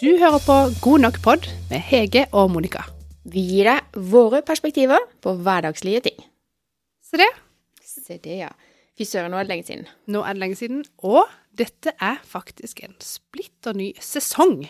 [0.00, 2.84] Du hører på God nok pod med Hege og Monica.
[3.28, 6.20] Vi gir deg våre perspektiver på hverdagslige ting.
[7.04, 7.28] Se det,
[7.88, 8.48] Se det, ja.
[8.98, 9.88] Fy søren, nå er det lenge siden.
[10.06, 11.26] nå er det lenge siden, og
[11.58, 14.68] dette er faktisk en splitter ny sesong.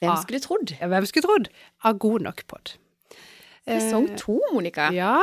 [0.00, 0.22] Hvem Ah.
[0.22, 0.72] skulle trodd?
[0.80, 1.48] Ja, Hvem skulle trodd?
[1.84, 2.76] Av God nok pod.
[3.68, 4.90] Sesong to, Monica.
[4.92, 5.18] Ja,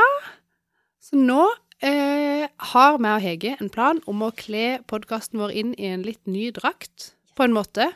[1.05, 1.43] så nå
[1.85, 6.05] eh, har vi og Hege en plan om å kle podkasten vår inn i en
[6.05, 7.91] litt ny drakt, på en måte.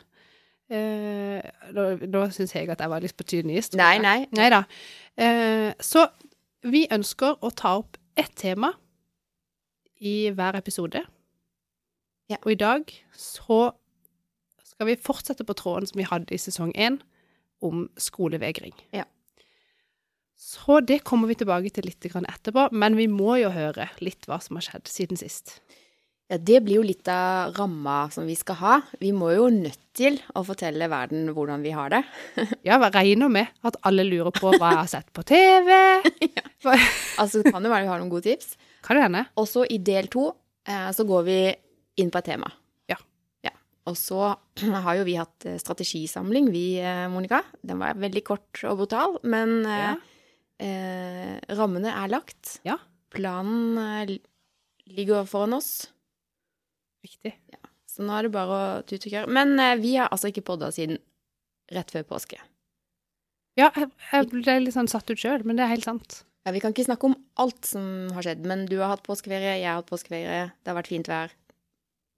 [0.70, 1.40] Eh,
[1.74, 3.72] nå nå syns Hege at jeg var litt på tynn is.
[3.74, 4.28] Nei, nei.
[4.38, 4.64] Nei da.
[5.18, 6.06] Eh, så
[6.70, 8.74] vi ønsker å ta opp ett tema
[10.00, 11.02] i hver episode.
[12.30, 12.38] Ja.
[12.44, 13.72] Og i dag så
[14.64, 17.02] skal vi fortsette på tråden som vi hadde i sesong én,
[17.60, 18.72] om skolevegring.
[18.96, 19.04] Ja.
[20.40, 24.38] Så det kommer vi tilbake til litt etterpå, men vi må jo høre litt hva
[24.40, 25.58] som har skjedd siden sist.
[26.30, 28.76] Ja, Det blir jo litt av ramma som vi skal ha.
[29.02, 32.04] Vi må jo nødt til å fortelle verden hvordan vi har det.
[32.68, 35.74] Ja, jeg regner med at alle lurer på hva jeg har sett på TV.
[36.38, 36.46] ja.
[37.20, 38.54] Altså, det kan jo være vi har noen gode tips.
[38.86, 39.26] Kan det hende?
[39.42, 40.30] Og så i del to
[40.70, 41.40] eh, så går vi
[42.00, 42.48] inn på et tema.
[42.88, 42.96] Ja.
[43.44, 43.52] ja.
[43.90, 44.38] Og så
[44.86, 47.42] har jo vi hatt eh, strategisamling, vi, eh, Monica.
[47.60, 49.98] Den var veldig kort og brutal, men Ja.
[50.64, 52.58] Eh, rammene er lagt.
[52.68, 52.78] Ja.
[53.14, 54.22] Planen eh, li-
[55.00, 55.90] ligger foran oss.
[57.06, 57.36] Riktig.
[57.90, 59.32] Så nå er det bare å tute og kjøre.
[59.34, 61.00] Men eh, vi har altså ikke podda siden
[61.74, 62.40] rett før påske.
[63.60, 66.22] Ja, jeg, jeg ble litt sånn satt ut sjøl, men det er helt sant.
[66.48, 67.84] Ja, Vi kan ikke snakke om alt som
[68.16, 71.10] har skjedd, men du har hatt påskeferie, jeg har hatt påskeferie, det har vært fint
[71.12, 71.34] vær.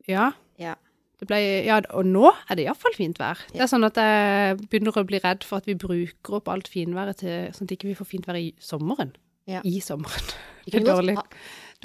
[0.07, 0.27] Ja.
[0.61, 0.75] Ja.
[1.21, 3.37] Det ble, ja, og nå er det iallfall fint vær.
[3.51, 6.69] Det er sånn at jeg begynner å bli redd for at vi bruker opp alt
[6.71, 9.11] finværet til sånn at ikke vi får fint vær i sommeren.
[9.49, 9.61] Ja.
[9.67, 10.31] I sommeren.
[10.65, 11.13] Det er dårlig,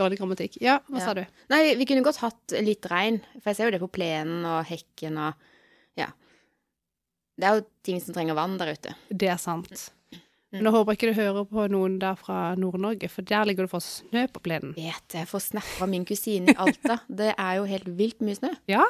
[0.00, 0.56] dårlig grammatikk.
[0.64, 1.04] Ja, hva Ja.
[1.04, 1.22] sa du?
[1.52, 4.64] Nei, vi kunne godt hatt litt regn, for jeg ser jo det på plenen og
[4.70, 5.44] hekken og
[6.00, 6.08] Ja.
[7.36, 8.94] Det er jo ting som trenger vann der ute.
[9.12, 9.68] Det er sant.
[10.14, 10.22] Mm.
[10.62, 13.72] Men jeg håper ikke du hører på noen der fra Nord-Norge, for der ligger det
[13.74, 14.72] for snø på plenen.
[14.78, 17.02] Vet jeg får snap fra min kusine i Alta.
[17.20, 18.54] Det er jo helt vilt mye snø.
[18.72, 18.86] Ja,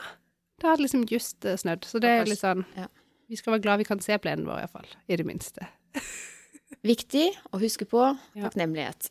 [0.60, 2.86] det har liksom just eh, snødd, så det er litt sånn Ja.
[3.28, 4.86] Vi skal være glad vi kan se plenen vår, iallfall.
[5.10, 5.66] I det minste.
[6.86, 8.02] Viktig å huske på
[8.36, 8.44] Ja.
[8.46, 9.08] takknemlighet.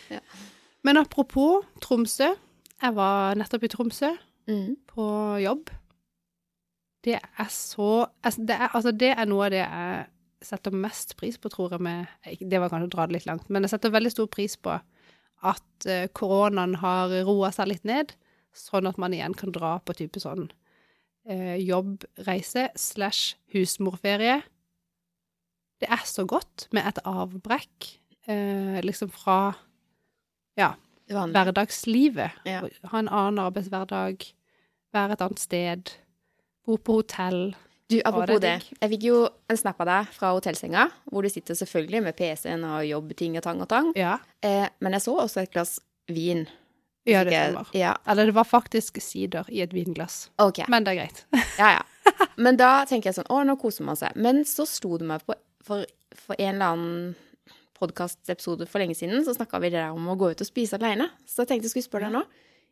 [0.86, 2.30] Men apropos Tromsø.
[2.82, 4.14] Jeg var nettopp i Tromsø.
[4.46, 4.76] Mm.
[4.86, 5.04] på
[5.42, 5.70] jobb.
[7.02, 10.04] Det er så altså det, er, altså det er noe av det jeg
[10.46, 12.06] setter mest pris på, tror jeg, med
[12.38, 14.76] Det var kanskje å dra det litt langt, men jeg setter veldig stor pris på
[15.50, 18.14] at eh, koronaen har roa seg litt ned,
[18.56, 20.48] sånn at man igjen kan dra på type sånn
[21.28, 24.40] eh, jobbreise slash husmorferie.
[25.80, 27.90] Det er så godt med et avbrekk,
[28.30, 29.54] eh, liksom fra
[30.56, 30.72] ja,
[31.08, 32.40] hverdagslivet.
[32.48, 32.64] Ja.
[32.90, 34.24] Ha en annen arbeidshverdag,
[34.96, 35.94] være et annet sted,
[36.66, 37.54] bo på hotell.
[37.86, 38.56] Du, apropos det.
[38.80, 39.18] Jeg fikk jo
[39.52, 43.44] en snap av deg fra hotellsenga, hvor du sitter selvfølgelig med PC-en og jobbting og
[43.46, 43.92] tang og tang.
[43.98, 44.16] Ja,
[44.46, 45.80] Eh, men jeg så også et glass
[46.12, 46.44] vin.
[47.06, 47.68] Ja det stemmer.
[47.76, 50.30] Ja, Eller det var faktisk sider i et vinglass.
[50.42, 50.66] Okay.
[50.72, 51.24] Men det er greit.
[51.60, 51.84] Ja, ja.
[52.36, 54.14] Men da tenker jeg sånn, å, nå koser man seg.
[54.16, 55.34] Men så sto det meg på,
[55.66, 57.14] for, for en eller annen
[57.76, 60.78] podkastepisode for lenge siden, så snakka vi det der om å gå ut og spise
[60.78, 61.08] aleine.
[61.28, 62.22] Så jeg tenkte jeg skulle spørre deg nå.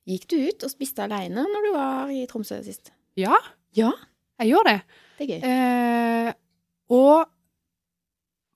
[0.08, 2.92] Gikk du ut og spiste aleine når du var i Tromsø sist?
[3.20, 3.36] Ja,
[3.76, 3.90] Ja,
[4.40, 4.98] jeg gjorde det.
[5.18, 5.50] det er gøy.
[5.50, 6.30] Eh,
[6.94, 7.30] og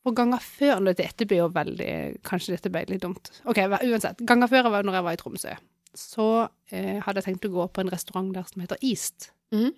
[0.09, 1.93] for ganger før nå, Dette blir jo veldig
[2.27, 3.31] Kanskje dette ble litt dumt.
[3.49, 4.23] Ok, uansett.
[4.29, 5.55] Ganger før var, når jeg var i Tromsø,
[5.99, 6.29] så
[6.73, 9.31] eh, hadde jeg tenkt å gå på en restaurant der som heter East.
[9.55, 9.71] Mm.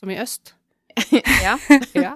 [0.00, 0.54] Som i øst.
[1.46, 1.56] ja.
[2.06, 2.14] Ja.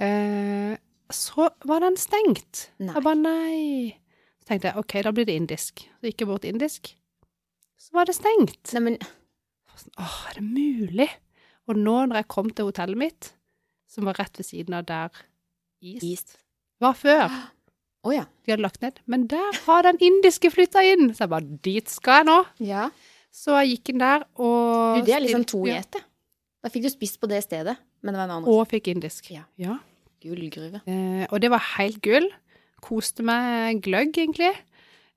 [0.00, 0.76] Eh,
[1.12, 2.68] så var den stengt.
[2.80, 2.94] Nei.
[2.94, 3.58] Jeg bare nei.
[4.40, 5.84] Så tenkte jeg OK, da blir det indisk.
[6.00, 6.94] Så gikk jeg bort indisk.
[7.78, 8.72] Så var det stengt.
[8.72, 8.96] Nei, men
[9.72, 11.08] Sånn, Åh, er det mulig?
[11.70, 13.30] Og nå når jeg kom til hotellet mitt,
[13.88, 15.22] som var rett ved siden av der
[15.82, 16.36] Is East.
[16.82, 17.28] var før,
[18.06, 18.24] Å ja.
[18.46, 21.12] de hadde lagt ned, men der har den indiske flytta inn.
[21.14, 22.38] Så jeg bare dit skal jeg nå.
[22.66, 22.88] Ja.
[23.32, 25.76] Så jeg gikk inn der og Du, det er liksom to i Ja.
[25.84, 26.02] ett, det.
[26.62, 28.48] Da fikk du spist på det stedet, men det var en annen.
[28.50, 29.30] Og fikk indisk.
[29.34, 29.44] Ja.
[29.58, 29.78] ja.
[30.22, 30.82] Gullgruve.
[30.86, 32.28] Eh, og det var helt gull.
[32.82, 34.50] Koste meg gløgg, egentlig.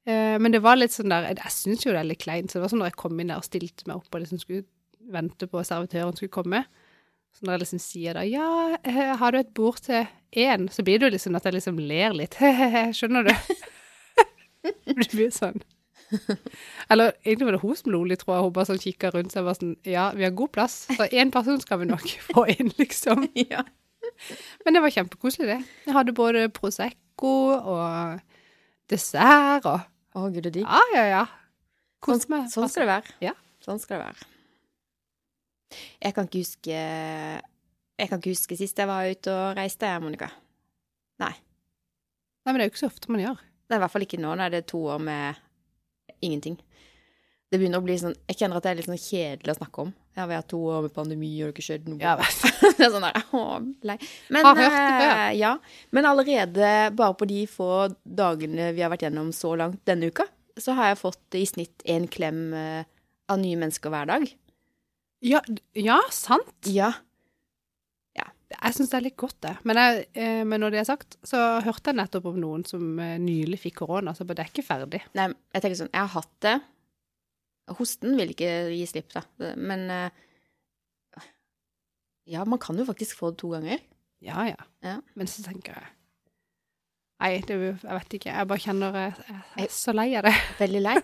[0.06, 2.50] Eh, men det var litt sånn der Jeg syns jo det er litt kleint.
[2.50, 4.42] Så det var sånn når jeg kom inn der og stilte meg opp og liksom
[4.42, 4.66] skulle
[5.14, 6.64] vente på at servitøren skulle komme.
[7.36, 8.50] Så når jeg liksom sier da Ja,
[8.88, 10.06] eh, har du et bord til
[10.36, 10.70] én?
[10.72, 12.38] Så blir det jo liksom at jeg liksom ler litt.
[12.98, 13.34] Skjønner du?
[14.88, 15.60] det blir sånn.
[16.90, 18.46] Eller egentlig var det hun som lo litt, tror jeg.
[18.46, 21.08] Hun bare sånn kikka rundt seg og var sånn Ja, vi har god plass, så
[21.12, 23.26] én person skal vi nok få inn, liksom.
[23.42, 23.66] ja.
[24.64, 25.58] Men det var kjempekoselig, det.
[25.90, 28.22] Jeg hadde både Prosecco og
[28.92, 29.82] dessert og
[30.16, 30.70] Å, gud det er digg.
[30.70, 31.24] Ja, ja, ja.
[32.06, 32.46] Sånn, Kos meg.
[32.54, 33.16] sånn skal det være.
[33.26, 33.34] Ja.
[33.66, 34.28] Sånn skal det være.
[36.02, 36.76] Jeg kan ikke huske
[37.96, 40.30] Jeg kan ikke huske sist jeg var ute og reiste, Monica.
[41.24, 41.34] Nei,
[42.46, 43.40] Nei, men det er jo ikke så ofte man gjør.
[43.66, 45.40] Det er i hvert fall ikke nå, det er to år med
[46.22, 46.58] ingenting.
[47.50, 49.86] Det begynner å bli sånn Jeg kjenner at det er litt sånn kjedelig å snakke
[49.86, 49.94] om.
[50.16, 52.00] Ja, vi har to år med pandemi, og det har ikke skjedd noe.
[52.04, 52.14] Ja,
[52.78, 53.42] det er sånn der, å,
[53.90, 53.96] lei.
[54.34, 55.12] Men, Har hørt det før.
[55.16, 55.52] eh, Ja,
[55.96, 56.70] men allerede
[57.00, 57.70] bare på de få
[58.06, 60.28] dagene vi har vært gjennom så langt denne uka,
[60.60, 62.84] så har jeg fått i snitt en klem eh,
[63.32, 64.30] av nye mennesker hver dag.
[65.26, 65.42] Ja,
[65.74, 66.70] ja sant.
[66.70, 66.94] Ja.
[68.56, 69.54] Jeg syns det er litt godt, det.
[69.68, 73.00] Men, jeg, eh, men når det er sagt, så hørte jeg nettopp om noen som
[73.02, 75.02] eh, nylig fikk korona, så det er ikke ferdig.
[75.18, 76.56] Nei, jeg tenker sånn, jeg har hatt det.
[77.80, 79.26] Hosten vil ikke gi slipp, da.
[79.58, 80.24] Men eh,
[82.30, 83.82] Ja, man kan jo faktisk få det to ganger.
[84.26, 84.70] Ja, ja.
[84.86, 84.96] Ja.
[85.18, 85.92] Men så tenker jeg
[87.22, 88.32] Nei, det, jeg vet ikke.
[88.34, 90.34] Jeg bare kjenner jeg, jeg er så lei av det.
[90.60, 90.96] Veldig lei.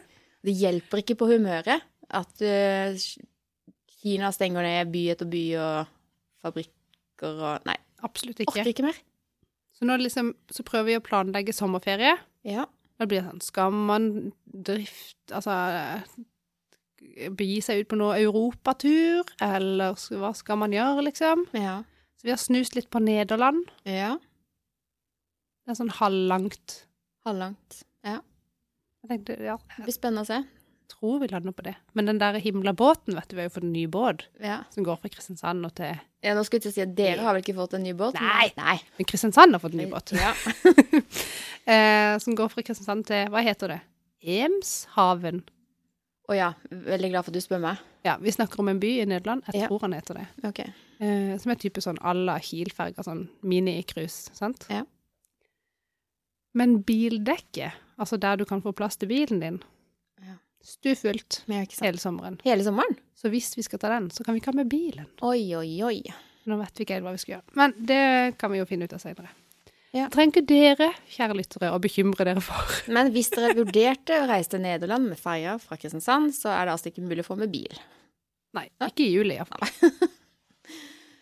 [0.43, 2.97] Det hjelper ikke på humøret at eh,
[4.01, 5.91] Kina stenger ned by etter by og
[6.41, 8.55] fabrikker og Nei, Absolutt ikke.
[8.55, 8.97] orker ikke mer.
[9.77, 12.15] Så nå liksom, så prøver vi å planlegge sommerferie.
[12.45, 12.65] Ja.
[12.97, 14.07] Da blir det sånn Skal man
[14.45, 15.53] drift Altså
[17.37, 21.47] begi seg ut på noe europatur, eller hva skal man gjøre, liksom?
[21.57, 21.79] Ja.
[22.17, 23.65] Så vi har snust litt på Nederland.
[23.89, 24.17] ja.
[25.61, 26.73] Det er sånn halvlangt.
[27.25, 27.83] Halvlangt.
[28.03, 28.17] Ja.
[29.03, 30.39] Jeg tenkte, ja, Det blir spennende å se.
[30.91, 31.73] Tror vi lander på det.
[31.97, 34.61] Men den der himla båten, vet du, vi har jo fått en ny båt Ja.
[34.73, 37.41] som går fra Kristiansand og til ja nå skulle jeg si at dere har vel
[37.41, 38.13] ikke fått en ny båt?
[38.13, 38.51] Nei.
[38.57, 38.75] Nei.
[38.99, 40.11] Men Kristiansand har fått en ny båt.
[40.13, 40.33] Ja.
[41.73, 43.79] eh, som går fra Kristiansand til Hva heter det?
[44.21, 45.41] Emshaven.
[46.29, 46.51] Å ja.
[46.69, 47.81] Veldig glad for at du spør meg.
[48.05, 49.43] Ja, vi snakker om en by i Nederland.
[49.49, 49.67] Jeg Ja.
[49.67, 50.27] tror han heter det.
[50.47, 50.69] Okay.
[51.01, 54.67] Eh, som er type sånn à la Kiel-ferger, sånn mini-cruise, sant?
[54.69, 54.83] Ja.
[56.53, 59.59] Men bildekket, altså der du kan få plass til bilen din.
[60.65, 62.39] Stuefullt ja, hele sommeren.
[62.45, 62.97] Hele sommeren?
[63.17, 65.07] Så hvis vi skal ta den, så kan vi ikke ha med bilen.
[65.25, 65.99] Oi, oi, oi.
[66.49, 67.55] Nå vet vi ikke helt hva vi skal gjøre.
[67.59, 68.03] Men det
[68.41, 69.33] kan vi jo finne ut av senere.
[69.91, 70.07] Ja.
[70.07, 72.77] Trenger ikke dere, kjære lyttere, å bekymre dere for.
[72.95, 76.77] Men hvis dere vurderte å reise til Nederland med ferja fra Kristiansand, så er det
[76.77, 77.81] altså ikke mulig å få med bil.
[78.55, 79.67] Nei, ikke i juli iallfall.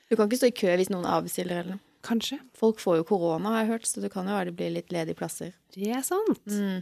[0.10, 1.84] Du kan ikke stå i kø hvis noen avbestiller eller noe.
[2.02, 2.40] Kanskje.
[2.58, 4.94] Folk får jo korona, har jeg hørt, så det kan jo være det blir litt
[4.96, 5.52] ledige plasser.
[5.76, 6.48] Det er sant.
[6.50, 6.80] Mm.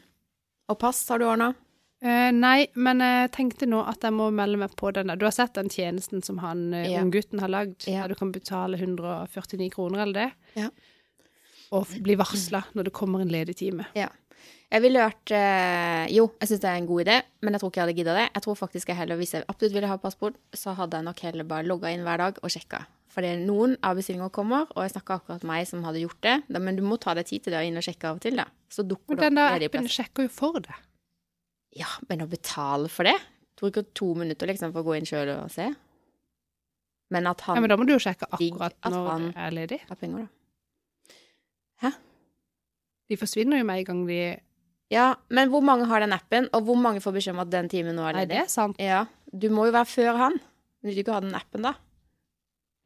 [0.71, 1.49] Og pass har du ordna?
[2.01, 5.17] Eh, nei, men jeg tenkte nå at jeg må melde meg på den der.
[5.17, 7.01] Du har sett den tjenesten som han uh, Ja.
[7.01, 8.03] unggutten har lagd, Ja.
[8.03, 10.69] der du kan betale 149 kroner eller det, Ja.
[11.71, 13.87] og bli varsla når det kommer en ledig time.
[13.95, 14.09] Ja.
[14.69, 17.71] Jeg ville hørt uh, Jo, jeg syns det er en god idé, men jeg tror
[17.71, 18.27] ikke jeg hadde gidda det.
[18.35, 21.19] Jeg tror faktisk jeg heller, hvis jeg absolutt ville ha passport, så hadde jeg nok
[21.25, 22.85] heller bare logga inn hver dag og sjekka.
[23.09, 26.43] Fordi noen av bestillingene kommer, og jeg snakka akkurat meg som hadde gjort det.
[26.53, 28.21] Da, men du må ta deg tid til det og inn og sjekke av og
[28.21, 28.45] til, da.
[28.69, 30.75] Så dukker Men det den opp der ledige appen sjekker jo for deg.
[31.77, 33.15] Ja, men å betale for det?
[33.59, 35.67] Bruker to minutter liksom for å gå inn sjøl og se.
[37.13, 39.79] Men at han Ja, men da må du jo sjekke akkurat når han- er ledig.
[39.87, 41.91] har penger, da.
[43.09, 44.17] De forsvinner jo med en gang de
[44.91, 47.67] Ja, men hvor mange har den appen, og hvor mange får beskjed om at den
[47.69, 48.27] timen nå er ledig?
[48.27, 48.77] Nei, det er sant.
[48.79, 49.05] Ja,
[49.37, 50.37] du må jo være før han.
[50.83, 51.73] Vil du ikke ha den appen, da?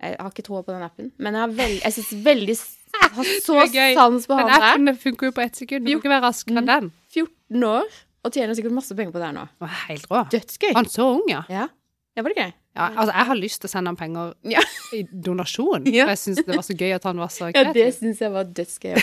[0.02, 3.24] Jeg har ikke troa på den appen, men jeg veld, jeg syns veldig jeg har
[3.46, 3.58] så
[3.94, 4.60] sans på han der.
[4.78, 5.86] Den appen funker jo på ett sekund.
[5.86, 6.92] Du må ikke være raskere enn den.
[7.14, 7.86] 14 år,
[8.24, 9.46] og tjener sikkert masse penger på det her nå.
[9.56, 10.24] Det var helt rå.
[10.34, 10.74] Dødsgøy.
[10.78, 11.42] Han så ung, ja.
[11.50, 11.68] Ja.
[12.16, 12.52] ja, var det gøy?
[12.78, 12.86] ja.
[12.96, 14.62] Altså, jeg har lyst til å sende han penger Ja.
[14.96, 15.88] i donasjon.
[15.98, 16.06] Ja.
[16.06, 17.96] For jeg syns det var så gøy at han var så Ja, det kreativ.
[18.00, 18.96] syns jeg var dødsgøy.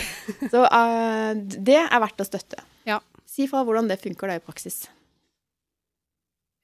[0.53, 1.33] Så uh,
[1.69, 2.63] det er verdt å støtte.
[2.89, 2.99] Ja.
[3.29, 4.87] Si fra hvordan det funker da i praksis.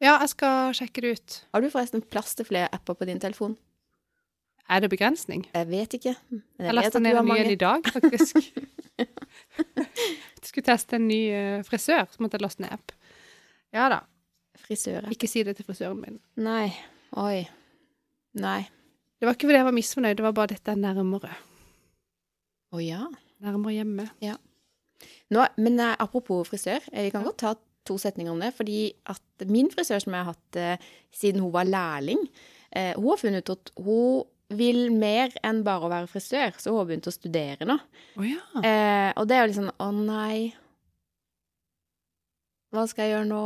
[0.03, 1.35] Ja, jeg skal sjekke det ut.
[1.53, 3.53] Har du forresten plass til flere apper på din telefon?
[4.67, 5.43] Er det begrensning?
[5.53, 6.15] Jeg vet ikke.
[6.33, 8.39] Men Jeg jeg lasta ned en ny en i dag, faktisk.
[10.49, 12.93] skulle teste en ny eh, frisør, så måtte jeg laste ned app.
[13.75, 14.01] Ja da.
[14.65, 15.11] Frisøren.
[15.11, 16.17] Ikke si det til frisøren min.
[16.41, 16.69] Nei.
[17.19, 17.43] Oi.
[18.39, 18.61] Nei.
[19.19, 21.35] Det var ikke fordi jeg var misfornøyd, det var bare dette er nærmere.
[22.75, 23.05] Å ja.
[23.43, 24.09] Nærmere hjemme.
[25.33, 28.53] Nå, men eh, apropos frisør, eh, vi kan godt ta to setninger om det.
[28.57, 28.79] Fordi
[29.11, 32.21] at min frisør som jeg har hatt eh, siden hun var lærling,
[32.71, 34.23] eh, hun har funnet ut at hun
[34.53, 37.79] vil mer enn bare å være frisør, så hun har begynt å studere nå.
[38.19, 38.41] Oh, ja.
[38.61, 40.53] Eh, og det er jo sånn å nei,
[42.75, 43.43] hva skal jeg gjøre nå?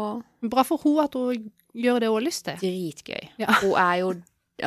[0.51, 2.61] Bra for hun at hun gjør det hun har lyst til.
[2.63, 3.29] Dritgøy.
[3.41, 3.59] Ja.
[3.61, 4.13] Hun er jo,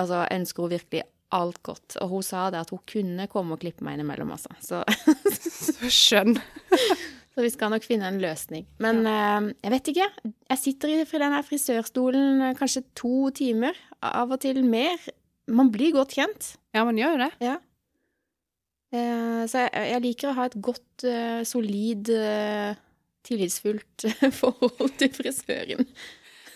[0.04, 1.96] altså ønsker hun virkelig alt godt.
[2.04, 4.52] Og hun sa det at hun kunne komme og klippe meg innimellom, altså.
[4.62, 4.82] Så
[5.72, 6.38] Så skjønn.
[7.32, 8.66] Så vi skal nok finne en løsning.
[8.84, 10.08] Men eh, jeg vet ikke.
[10.52, 15.00] Jeg sitter i den her frisørstolen eh, kanskje to timer, av og til mer.
[15.50, 16.54] Man blir godt kjent.
[16.74, 17.30] Ja, man gjør jo det.
[17.42, 17.58] Ja.
[18.92, 22.74] Eh, så jeg, jeg liker å ha et godt, eh, solid eh,
[23.26, 24.06] tillitsfullt
[24.40, 25.88] forhold til frisøren.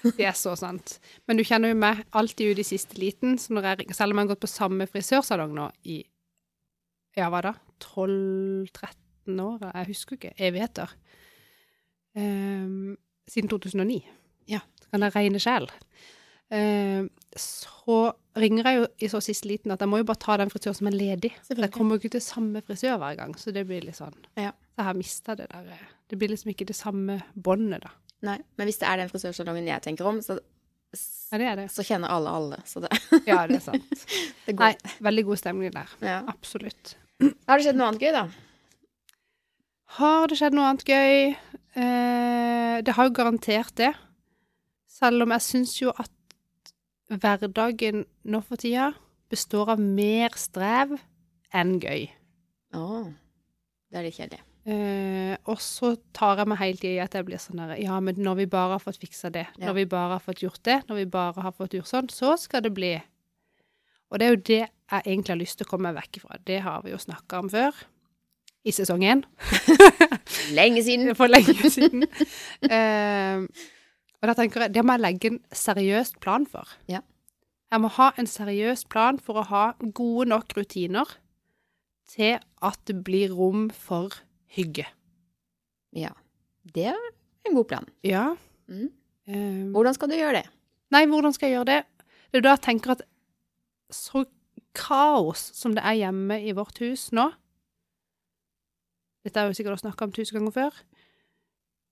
[0.07, 0.99] Det er så sant.
[1.27, 4.29] Men du kjenner jo meg alltid ut i siste liten, så jeg, selv om jeg
[4.29, 6.03] har gått på samme frisørsalong nå i
[7.17, 7.55] ja, hva da?
[7.81, 9.63] 12-13 år?
[9.71, 10.35] Jeg husker ikke.
[10.37, 10.91] Evigheter.
[12.13, 12.97] Um,
[13.29, 14.03] siden 2009.
[14.53, 14.61] Ja.
[14.83, 15.65] Så kan jeg regne sjøl.
[16.53, 17.97] Um, så
[18.39, 20.77] ringer jeg jo i så siste liten at jeg må jo bare ta den frisøren
[20.79, 21.33] som er ledig.
[21.51, 24.15] Jeg kommer jo ikke til samme frisør hver gang, så det blir litt sånn.
[24.39, 24.53] Ja.
[24.75, 27.91] Så jeg har mista det der eh, Det blir liksom ikke det samme båndet, da.
[28.27, 30.39] Nei, men hvis det er den frisørsalongen jeg tenker om, så,
[31.33, 31.67] Ja, det det.
[31.75, 32.61] så kjenner alle alle.
[32.69, 32.93] Så det,
[33.29, 34.07] Ja, det er sant.
[34.47, 34.57] det.
[34.61, 34.73] Nei,
[35.05, 35.97] veldig god stemning der.
[36.05, 36.23] Ja.
[36.31, 36.97] Absolutt.
[37.49, 38.27] Har det skjedd noe annet gøy, da?
[39.97, 41.37] Har det skjedd noe annet gøy?
[41.77, 43.93] Eh, det har jo garantert det.
[44.97, 46.13] Selv om jeg syns jo at
[47.11, 48.91] hverdagen nå for tida
[49.31, 50.97] består av mer strev
[51.55, 52.09] enn gøy.
[52.77, 52.85] Å,
[53.91, 54.43] det er litt kjedelig.
[54.67, 58.01] Eh, og så tar jeg meg hele tida i at jeg blir sånn der Ja,
[58.03, 59.69] men når vi bare har fått fiksa det, Ja.
[59.69, 62.35] når vi bare har fått gjort det, når vi bare har fått gjort sånn, så
[62.39, 62.97] skal det bli
[64.11, 64.59] Og det er jo det
[64.91, 66.37] jeg egentlig har lyst til å komme meg vekk ifra.
[66.47, 67.75] Det har vi jo snakka om før.
[68.67, 69.25] I sesong én.
[70.59, 71.15] Lenge siden.
[71.19, 72.05] For lenge siden.
[72.71, 73.43] Eh,
[74.23, 76.71] og da tenker jeg, det må jeg legge en seriøst plan for.
[76.91, 77.03] Ja.
[77.73, 79.65] Jeg må ha en seriøs plan for å ha
[79.97, 81.17] gode nok rutiner
[82.09, 84.15] til at det blir rom for
[84.57, 84.87] hygge.
[85.97, 86.13] Ja.
[86.75, 87.09] Det er
[87.47, 87.89] en god plan.
[88.07, 88.29] Ja.
[88.71, 88.89] Mm.
[89.27, 90.47] Eh, Hvordan skal du gjøre det?
[90.95, 91.81] nei, hvordan skal jeg gjøre det?
[92.31, 93.03] Det er da jeg tenker at
[93.91, 94.23] så
[94.77, 97.31] kaos som det er hjemme i vårt hus nå
[99.27, 100.75] Dette er jo sikkert snakka om tusen ganger før.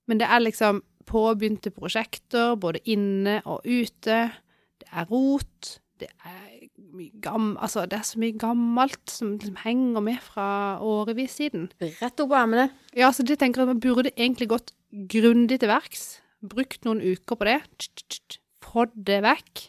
[0.07, 4.18] Men det er liksom påbegynte prosjekter, både inne og ute.
[4.80, 5.76] Det er rot.
[6.00, 7.52] Det er mye gam...
[7.62, 11.68] Altså, det er så mye gammelt som som henger med fra årevis siden.
[11.80, 12.68] Rett opp armene.
[12.96, 14.75] Ja, så det tenker jeg man burde egentlig gått
[15.11, 16.18] grundig til verks.
[16.44, 17.61] Brukt noen uker på det.
[18.64, 19.68] Fått det vekk.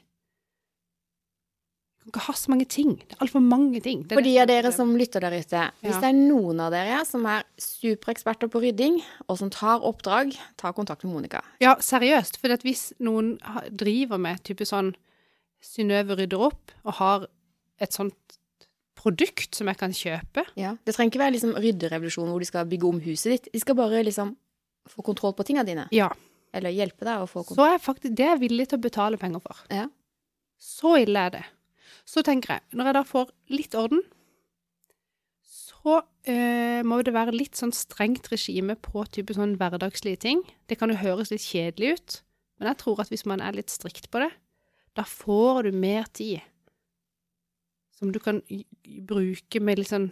[2.05, 2.91] Kan ikke ha så mange ting.
[3.01, 4.03] Det er altfor mange ting.
[4.05, 5.99] Det er For de av er dere som lytter der ute, hvis Ja.
[6.01, 10.71] det er noen av dere som er supereksperter på rydding, og som tar oppdrag, ta
[10.71, 11.41] kontakt med Monica.
[11.59, 12.37] Ja, seriøst.
[12.37, 13.39] For hvis noen
[13.75, 14.95] driver med type sånn
[15.65, 17.27] Synnøve rydder opp, og har
[17.81, 18.13] et sånt
[18.95, 20.75] produkt som jeg kan kjøpe Ja.
[20.85, 23.49] Det trenger ikke være liksom rydderevolusjon hvor de skal bygge om huset ditt.
[23.51, 24.35] De skal bare liksom
[24.87, 25.87] få kontroll på tingene dine.
[25.91, 26.09] Ja.
[26.53, 27.57] Eller hjelpe deg å få kontroll.
[27.57, 29.55] Så er faktisk Det er jeg villig til å betale penger for.
[29.71, 29.87] Ja.
[30.59, 31.43] Så ille er det.
[32.05, 34.03] Så tenker jeg, når jeg da får litt orden,
[35.45, 40.41] så eh, må det være litt sånn strengt regime på type sånn hverdagslige ting.
[40.69, 42.17] Det kan jo høres litt kjedelig ut,
[42.59, 44.31] men jeg tror at hvis man er litt strikt på det,
[44.97, 46.41] da får du mer tid
[47.95, 48.41] som du kan
[49.07, 50.09] bruke med litt sånn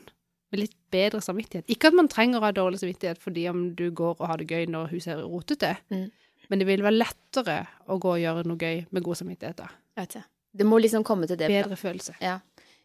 [0.53, 1.65] med litt bedre samvittighet.
[1.73, 4.45] Ikke at man trenger å ha dårlig samvittighet fordi om du går og har det
[4.53, 6.11] gøy når huset er rotete, Mm.
[6.49, 7.55] men det vil være lettere
[7.89, 9.67] å gå og gjøre noe gøy med god samvittighet da.
[9.97, 10.25] Jeg vet ikke.
[10.53, 11.49] Det må liksom komme til det.
[11.49, 12.15] Bedre følelse.
[12.21, 12.37] Ja.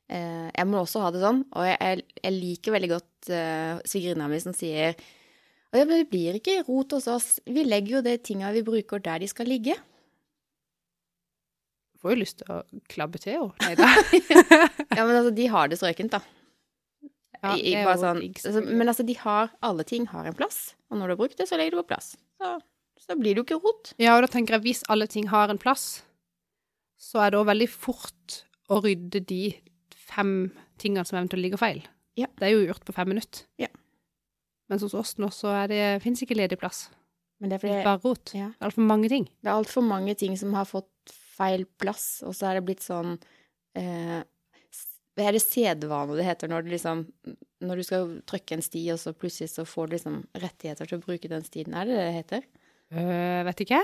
[0.08, 4.28] Eh, jeg må også ha det sånn, og jeg, jeg, liker veldig godt uh, svigerinna
[4.30, 4.96] mi som sier
[5.68, 7.26] «Å ja, men det blir ikke rot hos oss.
[7.44, 9.74] Vi legger jo det tinga vi bruker der de skal ligge.
[12.00, 13.52] Får jo lyst til å klabbe til henne.
[13.66, 13.90] Nei da.
[14.96, 16.22] Ja, men altså, de har det strøkent, da.
[17.42, 20.72] Ja, I, er bare sånn, altså, men altså, de har Alle ting har en plass,
[20.88, 22.14] og når du har brukt det, så legger du på plass.
[22.40, 22.56] Så,
[23.04, 23.92] så blir det jo ikke rot.
[24.00, 26.00] Ja, og da tenker jeg hvis alle ting har en plass,
[26.98, 29.42] så er det òg veldig fort å rydde de
[30.08, 30.50] fem
[30.80, 31.82] tingene som eventuelt ligger feil.
[32.18, 32.26] Ja.
[32.38, 33.46] Det er jo gjort på fem minutter.
[33.60, 33.70] Ja.
[34.68, 36.88] Mens hos oss nå så er det finnes ikke ledig plass.
[37.38, 38.34] Men det er Det er bare rot.
[38.34, 39.28] ja, Det er altfor mange ting.
[39.42, 40.90] det er altfor mange ting som har fått
[41.38, 43.18] feil plass, og så er det blitt sånn
[43.78, 44.24] eh,
[45.18, 47.06] er det sedvane det heter når du liksom
[47.60, 51.00] Når du skal trykke en sti, og så plutselig så får du liksom rettigheter til
[51.00, 51.74] å bruke den stien.
[51.74, 52.44] Er det det det heter?
[52.94, 53.80] Uh, vet ikke.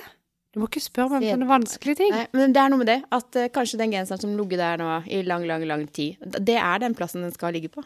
[0.55, 2.13] Du må ikke spørre meg om sånne vanskelige ting.
[2.15, 4.79] Nei, men det er noe med det, at uh, kanskje den genseren som ligger der
[4.79, 7.83] nå i lang, lang, lang tid, det er den plassen den skal ligge på.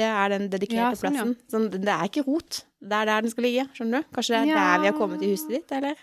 [0.00, 1.22] Det er den dedikerte Ja, sånn, ja.
[1.22, 1.36] plassen.
[1.52, 2.64] Sånn, det er ikke rot.
[2.82, 4.10] Det er der den skal ligge, skjønner du?
[4.16, 4.64] Kanskje det er Ja.
[4.64, 5.94] der vi har kommet i huset ditt, eller?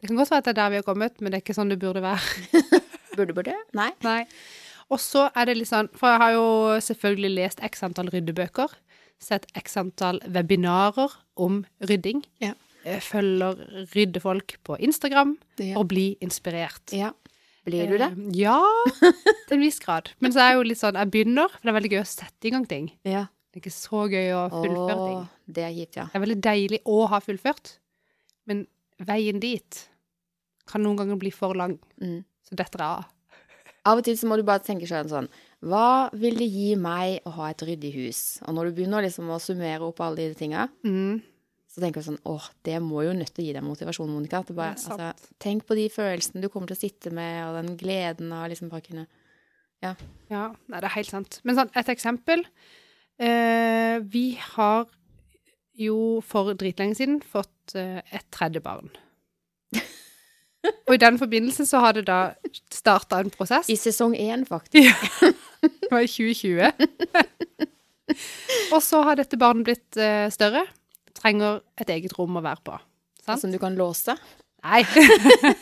[0.00, 1.56] Det kan godt være at det er der vi har kommet, men det er ikke
[1.56, 2.20] sånn det burde være.
[3.16, 3.54] Burde, burde?
[3.72, 3.90] Nei.
[4.04, 4.26] Nei.
[4.92, 6.48] Og så er det litt sånn, for jeg har jo
[6.84, 8.74] selvfølgelig lest x antall ryddebøker,
[9.18, 12.20] sett x antall webinarer om rydding.
[12.44, 12.52] Ja.
[12.86, 13.58] Jeg følger
[13.94, 15.76] ryddefolk på Instagram Ja.
[15.80, 16.92] og blir inspirert.
[16.94, 17.12] ja.
[17.66, 18.12] Blir du det?
[18.12, 18.60] Eh, Ja,
[19.48, 20.12] til en viss grad.
[20.22, 22.06] Men så er jeg jo litt sånn, jeg begynner, for det er veldig gøy å
[22.06, 22.92] sette i gang ting.
[23.02, 23.24] Ja.
[23.50, 25.18] Det er ikke så gøy å fullføre ting.
[25.18, 26.04] Åh, det er gitt, ja.
[26.12, 27.72] Det er veldig deilig å ha fullført,
[28.46, 28.66] men
[29.02, 29.80] veien dit
[30.70, 31.74] kan noen ganger bli for lang.
[32.00, 32.20] Mm.
[32.46, 33.04] Så detter jeg av.
[33.86, 35.28] Av og til så må du bare tenke sjøl sånn
[35.62, 38.38] Hva vil det gi meg å ha et ryddig hus?
[38.46, 41.20] Og når du begynner liksom å summere opp alle de tinga, Mm.
[41.76, 44.40] Så tenker jeg sånn Åh, det må jo nødt til å gi deg motivasjon, Monica.
[44.48, 45.10] Bare, altså,
[45.42, 48.72] tenk på de følelsene du kommer til å sitte med, og den gleden av liksom
[48.72, 49.06] bare kunne
[49.84, 49.92] Ja,
[50.32, 51.40] nei, det er helt sant.
[51.44, 52.46] Men sånn, et eksempel.
[53.20, 54.86] Eh, vi har
[55.76, 58.88] jo for dritlenge siden fått eh, et tredje barn.
[60.88, 62.20] Og i den forbindelse så har det da
[62.72, 63.68] starta en prosess.
[63.70, 64.88] I sesong én, faktisk.
[64.88, 65.30] Ja.
[65.66, 66.72] Det var i 2020.
[68.74, 70.64] og så har dette barnet blitt eh, større.
[71.16, 72.76] Trenger et eget rom å være på.
[73.24, 73.42] Sant?
[73.42, 74.14] Som du kan låse.
[74.66, 74.82] Nei.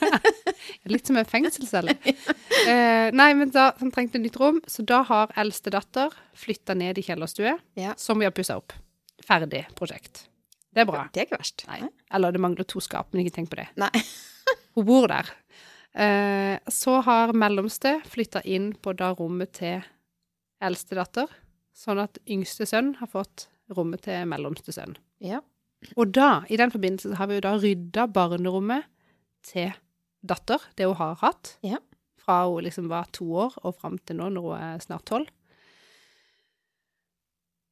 [0.92, 1.94] Litt som en fengselscelle.
[2.04, 7.00] Uh, nei, men da han trengte nytt rom, så da har eldste datter flytta ned
[7.00, 7.94] i kjellerstue, Ja.
[8.00, 8.74] som vi har pussa opp.
[9.24, 10.26] Ferdig prosjekt.
[10.74, 11.04] Det er bra.
[11.12, 11.64] Det er ikke verst.
[11.70, 11.84] Nei.
[12.14, 13.68] Eller det mangler to skap, men ikke tenk på det.
[13.80, 13.92] Nei.
[14.74, 15.30] Hun bor der.
[15.94, 19.84] Uh, så har mellomste flytta inn på da rommet til
[20.64, 21.30] eldste datter,
[21.76, 24.96] sånn at yngste sønn har fått rommet til mellomste sønn.
[25.24, 25.40] Ja.
[25.96, 28.86] Og da, i den forbindelse, har vi jo da rydda barnerommet
[29.44, 29.72] til
[30.24, 31.56] datter, det hun har hatt.
[31.64, 31.80] Ja.
[32.20, 35.28] Fra hun liksom var to år og fram til nå, når hun er snart tolv.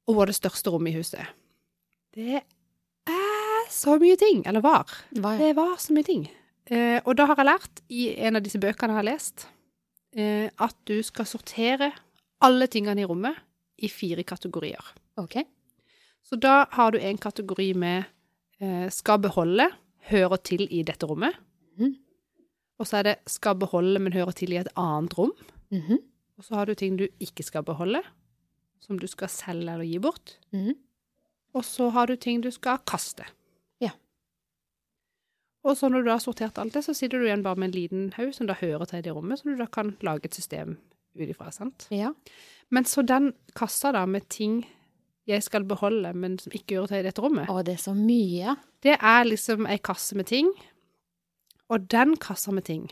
[0.06, 1.32] Og hun har det største rommet i huset.
[2.12, 4.42] Det er så mye ting.
[4.48, 4.90] Eller var.
[5.16, 6.26] Hva Det var så mye ting.
[6.66, 9.46] Eh, og da har jeg lært, i en av disse bøkene jeg har lest,
[10.14, 11.92] eh, at du skal sortere
[12.42, 13.38] alle tingene i rommet
[13.82, 14.92] i fire kategorier.
[15.18, 15.40] Ok.
[16.22, 18.04] Så da har du en kategori med
[18.60, 19.68] eh, skal beholde,
[20.10, 21.36] hører til i dette rommet.
[21.78, 21.96] Mhm.
[22.78, 25.32] Og så er det skal beholde, men hører til i et annet rom.
[25.70, 26.00] Mhm.
[26.38, 28.00] Og så har du ting du ikke skal beholde,
[28.80, 30.38] som du skal selge eller gi bort.
[30.50, 30.74] Mhm.
[31.54, 33.24] Og så har du ting du skal kaste.
[33.80, 33.90] Ja.
[35.62, 37.76] Og så når du har sortert alt det, så sitter du igjen bare med en
[37.76, 40.34] liten haug som da hører til i det rommet, som du da kan lage et
[40.34, 40.78] system
[41.14, 41.86] ut ifra, sant?
[41.90, 42.14] Ja.
[42.70, 44.64] Men så den kassa da med ting
[45.28, 47.94] jeg skal beholde, men som ikke hører til i dette rommet, Å, det er så
[47.94, 48.56] mye.
[48.82, 50.50] det er liksom ei kasse med ting.
[51.70, 52.88] Og den kassa med ting,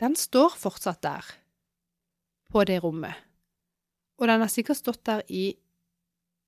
[0.00, 1.24] den står fortsatt der,
[2.50, 3.14] på det rommet.
[4.20, 5.54] Og den har sikkert stått der i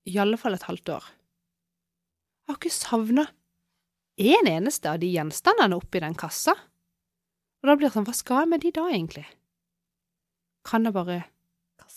[0.05, 1.05] i alle fall et halvt år.
[2.43, 3.23] Jeg har ikke savna
[4.19, 6.51] en eneste av de gjenstandene oppi den kassa.
[7.63, 9.23] Og da blir det sånn, hva skal jeg med de da, egentlig?
[10.67, 11.21] Kan jeg bare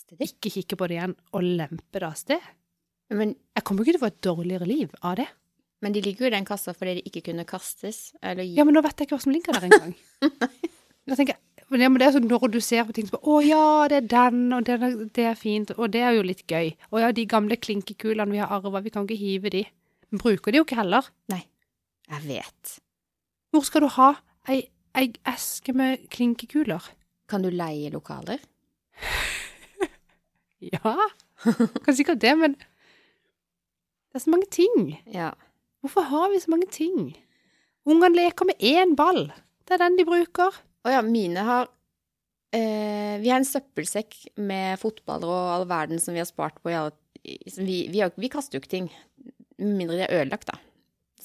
[0.07, 2.43] Kaste ikke kikke på det igjen og lempe det av sted?
[3.11, 5.27] Men, Jeg kommer ikke til å få et dårligere liv av det.
[5.81, 8.13] men de ligger jo i den kassa fordi de ikke kunne kastes.
[8.23, 9.93] Ja, men nå vet jeg ikke hva som ligger der engang.
[11.17, 13.37] Tenker jeg, men ja, men det er sånn når du ser på ting som Å
[13.45, 14.77] ja, det er den, og det,
[15.15, 16.73] det er fint, og det er jo litt gøy.
[16.91, 19.63] Og ja, de gamle klinkekulene vi har arva, vi kan ikke hive de.
[20.09, 21.07] Men bruker de jo ikke heller.
[21.31, 21.43] Nei.
[22.07, 22.75] Jeg vet.
[23.51, 24.09] Hvor skal du ha
[24.51, 24.61] ei,
[24.95, 26.83] ei eske med klinkekuler?
[27.27, 28.39] Kan du leie lokaler?
[30.63, 30.95] Ja,
[31.85, 34.95] kan sikkert det, men det er så mange ting.
[35.13, 35.31] Ja.
[35.85, 37.11] Hvorfor har vi så mange ting?
[37.87, 39.27] Ungene leker med én ball.
[39.67, 40.55] Det er den de bruker.
[40.87, 41.67] Å ja, mine har
[42.55, 46.71] eh, Vi har en søppelsekk med fotballer og all verden som vi har spart på
[46.71, 46.95] i alle
[47.57, 48.89] vi, vi, vi kaster jo ikke ting.
[49.59, 50.57] Med mindre de er ødelagt, da.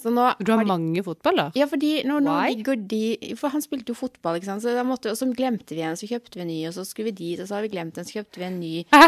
[0.03, 1.53] Så nå Du har har de, mange fotballer.
[1.55, 4.65] Ja, fordi nå, nå ligger de For han spilte jo fotball, ikke sant.
[4.65, 7.12] Så, måtte, og så glemte vi en, så kjøpte vi en ny, og så skulle
[7.12, 8.75] vi dit, og så har vi glemt en, så kjøpte vi en ny.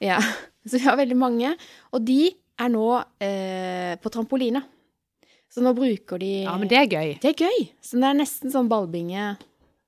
[0.00, 0.16] Ja.
[0.64, 1.50] Så vi har veldig mange.
[1.92, 2.30] Og de
[2.60, 2.84] er nå
[3.20, 4.62] eh, på trampoline.
[5.52, 7.10] Så nå bruker de Ja, men det er gøy.
[7.20, 7.66] Det er gøy.
[7.84, 9.34] Så det er nesten sånn ballbinge,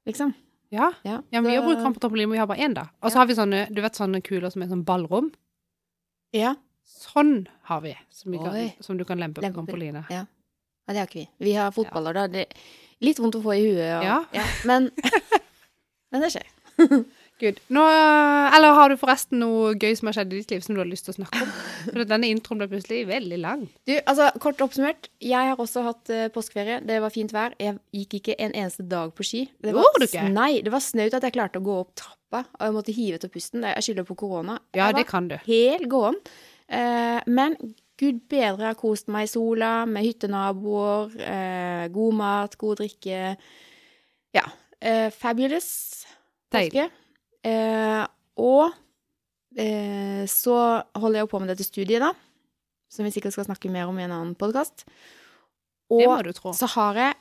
[0.08, 0.34] liksom.
[0.72, 0.90] Ja.
[1.04, 2.88] Ja, Ja, men vi har brukt trampoline, men vi har bare én, da.
[3.00, 3.20] Og så Ja.
[3.22, 5.30] har vi sånne, du vet, sånne kuler som er sånn ballrom.
[6.32, 6.54] Ja.
[6.92, 7.34] Sånn
[7.68, 10.04] har vi, som, vi kan, som du kan lempe på trampoline.
[10.12, 10.22] Ja.
[10.22, 10.92] ja.
[10.94, 11.28] det har ikke vi.
[11.48, 12.28] Vi har fotballer, da.
[12.30, 12.46] Det
[13.02, 13.88] litt vondt å få i huet.
[13.98, 14.46] Og, Ja.
[14.68, 14.90] Men,
[16.12, 16.48] men det skjer.
[17.42, 17.58] Good.
[17.74, 17.82] Nå,
[18.54, 20.86] eller har du forresten noe gøy som har skjedd i ditt liv som du har
[20.86, 21.50] lyst til å snakke om?
[21.88, 23.64] For denne introen ble plutselig veldig lang.
[23.88, 25.08] Du, altså, kort oppsummert.
[25.18, 26.78] Jeg har også hatt uh, påskeferie.
[26.86, 27.56] Det var fint vær.
[27.58, 29.42] Jeg gikk ikke en eneste dag på ski.
[29.58, 30.28] Det var, Gjorde du ikke?
[30.36, 33.18] Nei, det var snaut at jeg klarte å gå opp trappa, og jeg måtte hive
[33.24, 33.66] til pusten.
[33.72, 34.60] Jeg skylder på korona.
[34.78, 35.34] Ja, det kan du.
[35.48, 36.22] helt gåen.
[36.72, 37.56] Eh, men
[38.00, 43.36] gud bedre, jeg har kost meg i sola med hyttenaboer, eh, god mat, god drikke.
[44.34, 44.46] Ja.
[44.80, 46.06] Eh, fabulous
[46.52, 46.88] påske.
[47.46, 48.02] Eh,
[48.42, 48.72] og
[49.58, 50.56] eh, så
[50.96, 52.12] holder jeg jo på med dette studiet, da.
[52.92, 54.86] Som vi sikkert skal snakke mer om i en annen podkast.
[55.92, 57.18] Og så har jeg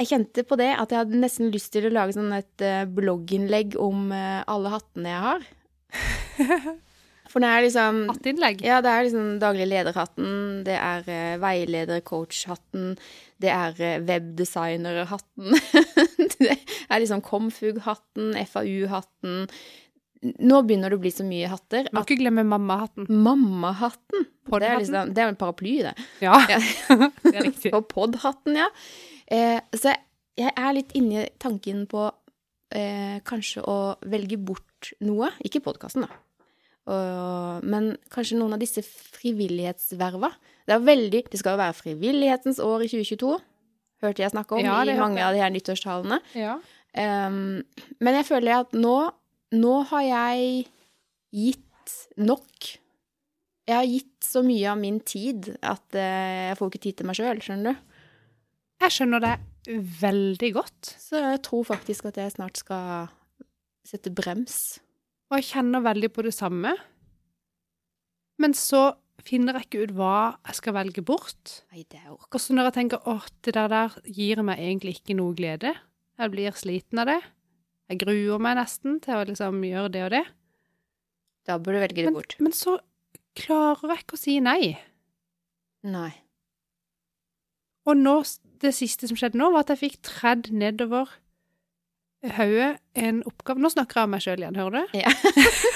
[0.00, 3.74] Jeg kjente på det at jeg hadde nesten lyst til å lage sånn et blogginnlegg
[3.76, 5.42] om alle hattene jeg har.
[7.30, 8.62] For det er liksom Hattinnlegg.
[8.66, 10.32] ja, det er liksom daglig lederhatten,
[10.66, 12.96] det er uh, veileder-coach-hatten,
[13.42, 15.60] det er uh, webdesigner-hatten,
[16.40, 19.46] det er liksom Komfug-hatten, FAU-hatten,
[20.20, 23.06] Nå begynner det å bli så mye hatter Må ikke glemme mamma-hatten.
[24.50, 25.94] Det er, liksom, det er en paraply, det.
[26.20, 26.58] Ja, Ja.
[27.24, 27.72] det er riktig.
[27.76, 28.66] Og podhatten, ja.
[29.30, 29.94] Eh, så
[30.40, 32.04] jeg er litt inni tanken på
[32.74, 33.78] eh, kanskje å
[34.12, 35.30] velge bort noe.
[35.46, 36.20] Ikke podkasten, da.
[36.88, 40.30] Og, men kanskje noen av disse frivillighetsverva.
[40.66, 43.32] Det er veldig Det skal jo være frivillighetens år i 2022,
[44.04, 46.20] hørte jeg snakke om Ja, i mange av de her nyttårstalene.
[46.38, 46.56] Ja.
[46.96, 47.60] Um,
[48.00, 48.96] men jeg føler at nå,
[49.54, 50.64] nå har jeg
[51.30, 52.72] gitt nok.
[53.68, 57.06] Jeg har gitt så mye av min tid at eh, jeg får ikke tid til
[57.06, 57.86] meg sjøl, skjønner du.
[58.80, 59.34] Jeg skjønner det
[60.00, 60.94] veldig godt.
[60.98, 63.10] Så jeg tror faktisk at jeg snart skal
[63.86, 64.80] sette brems.
[65.30, 66.72] Og jeg kjenner veldig på det samme.
[68.40, 70.14] Men så finner jeg ikke ut hva
[70.48, 71.60] jeg skal velge bort.
[71.70, 72.34] Nei, det orker ork.
[72.34, 75.74] Og så når jeg tenker åh, det der der gir meg egentlig ikke noe glede.
[76.20, 77.20] Jeg blir sliten av det.
[77.90, 80.24] Jeg gruer meg nesten til å liksom gjøre det og det.
[81.48, 82.36] Da burde du velge det Men, bort.
[82.40, 82.78] men så
[83.38, 84.74] klarer jeg ikke å si nei.
[85.86, 86.12] Nei.
[87.88, 88.18] Og nå,
[88.60, 91.08] det siste som skjedde nå, var at jeg fikk tredd nedover
[92.28, 94.98] hodet en oppgave Nå snakker jeg om meg sjøl igjen, hører du?
[95.00, 95.12] Ja.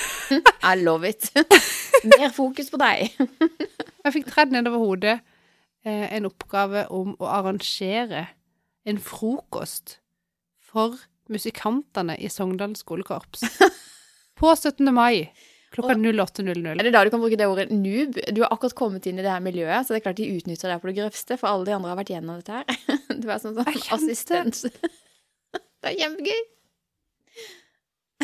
[0.71, 1.31] I love it.
[2.15, 3.15] Mer fokus på deg.
[3.17, 5.19] Jeg fikk tredd nedover hodet
[5.85, 8.27] eh, en oppgave om å arrangere
[8.85, 9.99] en frokost
[10.61, 10.99] for
[11.33, 13.45] musikantene i Sogndal skolekorps
[14.41, 14.85] på 17.
[14.93, 15.31] mai
[15.75, 16.77] klokka 08.00.
[16.77, 18.19] Er det da du kan bruke det ordet noob?
[18.31, 20.71] Du har akkurat kommet inn i det her miljøet, så det er klart de utnytter
[20.71, 23.01] deg på det grøvste, for alle de andre har vært gjennom dette her.
[23.25, 24.61] Du er sånn, sånn assistent.
[25.85, 26.45] Det er kjempegøy.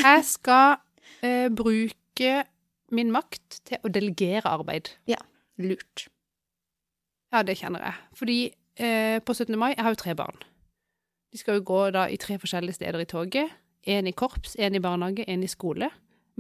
[0.01, 0.79] Jeg skal
[1.23, 2.31] eh, bruke
[2.89, 4.89] min makt til å delegere arbeid.
[5.11, 5.19] Ja.
[5.61, 6.07] Lurt.
[7.29, 7.99] Ja, det kjenner jeg.
[8.17, 8.39] Fordi
[8.81, 9.59] eh, på 17.
[9.61, 10.41] mai Jeg har jo tre barn.
[11.33, 13.53] De skal jo gå da i tre forskjellige steder i toget.
[13.85, 15.91] En i korps, en i barnehage, en i skole.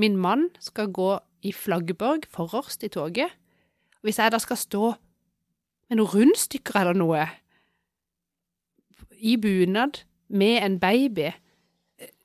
[0.00, 3.36] Min mann skal gå i flaggborg forrest i toget.
[4.00, 4.94] Hvis jeg da skal stå
[5.90, 7.28] med noen rundstykker eller noe
[9.20, 11.28] i bunad med en baby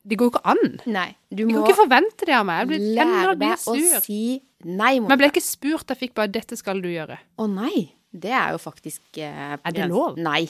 [0.06, 0.76] Det går jo ikke an.
[0.86, 2.60] Nei, du De kan ikke forvente det av meg.
[2.62, 4.20] Jeg blir, lære deg å si
[4.64, 7.18] nei, Men jeg ble ikke spurt, jeg fikk bare 'dette skal du gjøre'.
[7.42, 10.20] Å nei, det er jo faktisk eh, Er det lov?
[10.22, 10.46] Nei.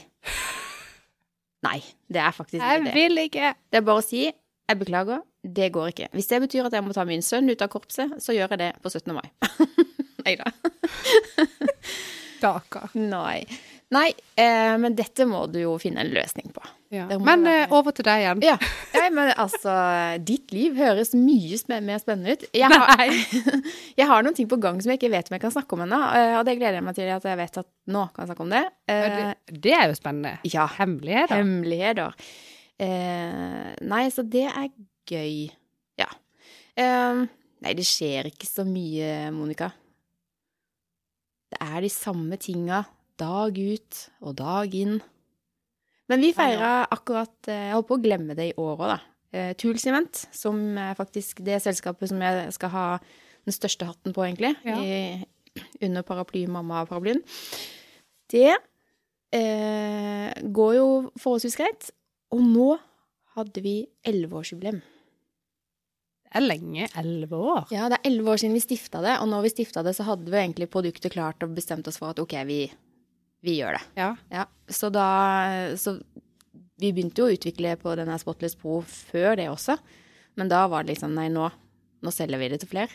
[1.64, 1.80] Nei,
[2.12, 2.94] det er faktisk ikke det.
[2.94, 3.54] vil ikke.
[3.72, 6.10] Det er bare å si 'jeg beklager', det går ikke.
[6.12, 8.60] Hvis det betyr at jeg må ta min sønn ut av korpset, så gjør jeg
[8.60, 9.14] det på 17.
[9.16, 9.30] mai.
[10.26, 10.52] Nei da.
[12.40, 12.90] Stakkar.
[12.96, 13.46] Nei.
[13.94, 14.08] Nei,
[14.42, 16.64] eh, men dette må du jo finne en løsning på.
[16.90, 17.06] Ja.
[17.22, 18.42] Men være- eh, over til deg igjen.
[18.44, 18.56] Ja,
[18.96, 19.76] Nei, men altså
[20.26, 22.46] Ditt liv høres mye spen mer spennende ut.
[22.56, 23.04] Jeg har,
[24.00, 25.84] jeg har noen ting på gang som jeg ikke vet om jeg kan snakke om
[25.86, 28.32] ennå, eh, og det gleder jeg meg til at jeg vet at nå kan jeg
[28.32, 28.64] snakke om det.
[28.90, 30.34] Eh, det, det er jo spennende.
[30.50, 31.36] Ja, Hemmeligheter.
[31.44, 32.18] hemmeligheter.
[32.80, 34.70] Eh, nei, så det er
[35.08, 35.52] gøy.
[36.02, 36.10] Ja.
[36.76, 37.22] Eh,
[37.62, 39.70] nei, det skjer ikke så mye, Monica.
[41.54, 42.82] Det er de samme tinga
[43.22, 44.98] dag ut og dag inn.
[46.12, 48.98] Men vi feira akkurat eh, Jeg holdt på å glemme det i år òg, da.
[49.36, 52.86] Eh, Tools Event, som er faktisk det selskapet som jeg skal ha
[53.46, 54.78] den største hatten på, egentlig, Ja.
[54.82, 55.26] i,
[55.82, 57.22] under paraply mamma-paraplyen.
[58.32, 58.52] Det
[59.36, 60.88] eh, går jo
[61.22, 61.90] forholdsvis greit.
[62.36, 62.70] Og nå
[63.36, 63.76] hadde vi
[64.08, 64.82] elleveårsjubileum.
[66.26, 66.88] Det er lenge.
[67.00, 67.68] Elleve år.
[67.72, 70.04] Ja, det er elleve år siden vi stifta det, og når vi stifta det, så
[70.08, 72.58] hadde vi egentlig produktet klart og bestemt oss for at ok, vi,
[73.46, 73.84] vi gjør det.
[74.00, 74.10] Ja.
[74.34, 75.08] Ja, så da
[75.80, 75.98] Så
[76.82, 79.78] vi begynte jo å utvikle på denne Spotless Po før det også,
[80.36, 81.48] men da var det liksom nei, nå,
[82.04, 82.92] nå selger vi det til flere.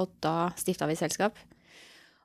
[0.00, 1.38] Og da stifta vi selskap.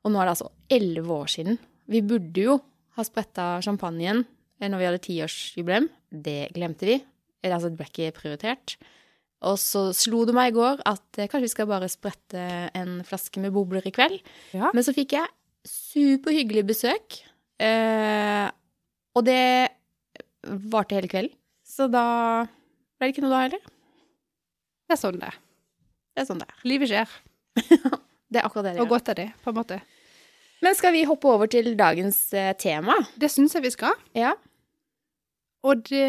[0.06, 1.60] Og nå er det altså elleve år siden.
[1.90, 2.58] Vi burde jo
[2.98, 4.24] ha spretta champagnen
[4.60, 5.88] eh, når vi hadde tiårsjubileum.
[6.10, 7.00] Det glemte vi.
[7.44, 8.78] Eller, Altså, det ble ikke prioritert.
[9.46, 13.00] Og så slo det meg i går at eh, kanskje vi skal bare sprette en
[13.06, 14.22] flaske med bobler i kveld.
[14.56, 14.72] Ja.
[14.74, 15.30] Men så fikk jeg
[15.66, 17.20] superhyggelig besøk,
[17.62, 18.48] eh,
[19.15, 19.72] og det
[20.72, 21.36] varte hele kvelden.
[21.65, 22.04] Så da
[22.46, 23.63] ble det ikke noe da heller.
[24.86, 25.38] Det er sånn det er.
[26.15, 26.60] Det er sånn det er.
[26.68, 27.15] Livet skjer.
[28.36, 29.76] Det er akkurat det det Og godt er det, på en måte.
[30.65, 32.96] Men skal vi hoppe over til dagens eh, tema?
[33.22, 33.94] Det syns jeg vi skal.
[34.18, 34.32] Ja.
[35.63, 36.02] Og det,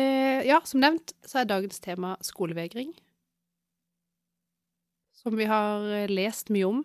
[0.48, 2.90] ja, som nevnt, så er dagens tema skolevegring.
[5.20, 6.82] Som vi har eh, lest mye om,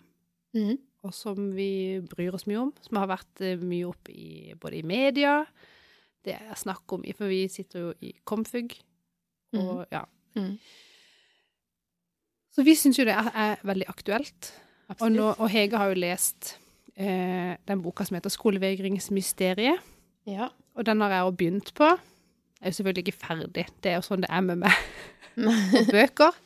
[0.54, 0.76] Mhm.
[1.02, 2.72] Og som vi bryr oss mye om.
[2.84, 5.40] Som har vært eh, mye opp i både i media,
[6.22, 8.76] det er snakk om For vi sitter jo i Komfug,
[9.58, 10.04] og ja.
[10.38, 10.54] Mm.
[12.52, 14.52] Så vi syns jo det er, er veldig aktuelt.
[15.00, 16.56] Og, nå, og Hege har jo lest
[16.94, 19.80] eh, den boka som heter 'Skolevegringsmysteriet'.
[20.28, 20.48] Ja.
[20.74, 21.84] Og den har jeg også begynt på.
[21.84, 24.76] Jeg er jo selvfølgelig ikke ferdig, det er jo sånn det er med meg
[25.80, 26.36] og bøker.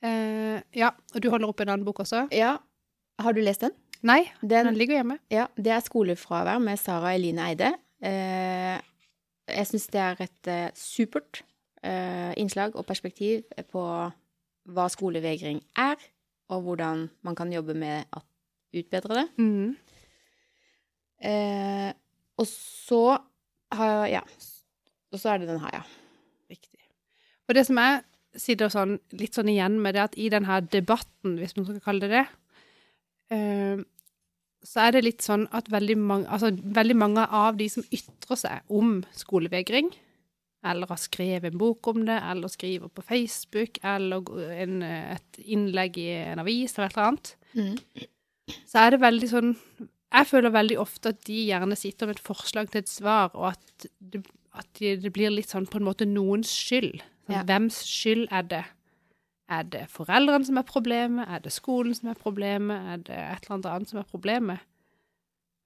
[0.00, 2.28] Eh, ja, og du holder opp en annen bok også?
[2.32, 2.56] Ja.
[3.20, 3.74] Har du lest den?
[4.02, 5.18] Nei, Den, den ligger hjemme.
[5.30, 7.74] ja, det er skolefravær med Sara Eline Eide.
[8.02, 8.78] Eh,
[9.50, 11.42] jeg syns det er et eh, supert
[11.84, 13.82] eh, innslag og perspektiv på
[14.70, 15.96] hva skolevegring er,
[16.48, 18.22] og hvordan man kan jobbe med å
[18.80, 19.26] utbedre det.
[19.42, 19.76] Mm.
[21.20, 21.90] Eh,
[22.40, 23.18] og så
[23.72, 24.22] har Ja.
[25.12, 25.82] Og så er det den her, ja.
[26.50, 26.78] Riktig.
[27.48, 28.02] Og det som jeg
[28.38, 31.80] sitter sånn, litt sånn igjen med, det er at i denne debatten, hvis man skal
[31.82, 32.26] kalle det det,
[33.30, 38.36] så er det litt sånn at veldig mange, altså, veldig mange av de som ytrer
[38.36, 39.90] seg om skolevegring,
[40.66, 44.26] eller har skrevet en bok om det, eller skriver på Facebook, eller
[44.60, 47.78] en, et innlegg i en avis eller et eller annet, Mm.
[48.68, 49.56] så er det veldig sånn
[50.12, 53.52] Jeg føler veldig ofte at de gjerne sitter med et forslag til et svar, og
[53.52, 54.20] at det,
[54.54, 57.00] at det blir litt sånn på en måte noens skyld.
[57.26, 57.42] Sånn, Ja.
[57.46, 58.64] Hvems skyld er det?
[59.50, 61.26] Er det foreldrene som er problemet?
[61.26, 62.86] Er det skolen som er problemet?
[62.92, 64.62] Er det et eller annet annet som er problemet?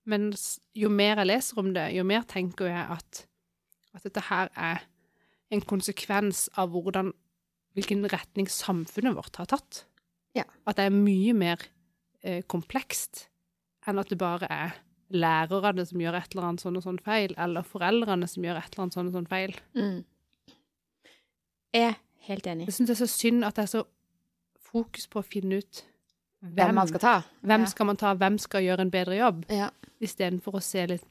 [0.08, 0.30] Men
[0.76, 3.24] jo mer jeg leser om det, jo mer tenker jeg at,
[3.96, 4.84] at dette her er
[5.52, 7.12] en konsekvens av hvordan,
[7.76, 9.84] hvilken retning samfunnet vårt har tatt.
[10.36, 10.44] Ja.
[10.68, 11.62] At det er mye mer
[12.24, 13.28] eh, komplekst
[13.84, 14.80] enn at det bare er
[15.14, 18.72] lærerne som gjør et eller annet sånn og sånn feil, eller foreldrene som gjør et
[18.72, 19.54] eller annet sånn og sånn feil.
[19.76, 20.00] Mm.
[21.74, 21.96] Jeg
[22.28, 22.66] helt enig.
[22.68, 23.84] Jeg syns det er så synd at det er så
[24.70, 25.82] fokus på å finne ut
[26.44, 27.12] Hvem man skal ta.
[27.42, 27.66] Hvem Ja.
[27.70, 29.70] skal man ta, hvem skal gjøre en bedre jobb, Ja.
[30.02, 31.04] istedenfor å se litt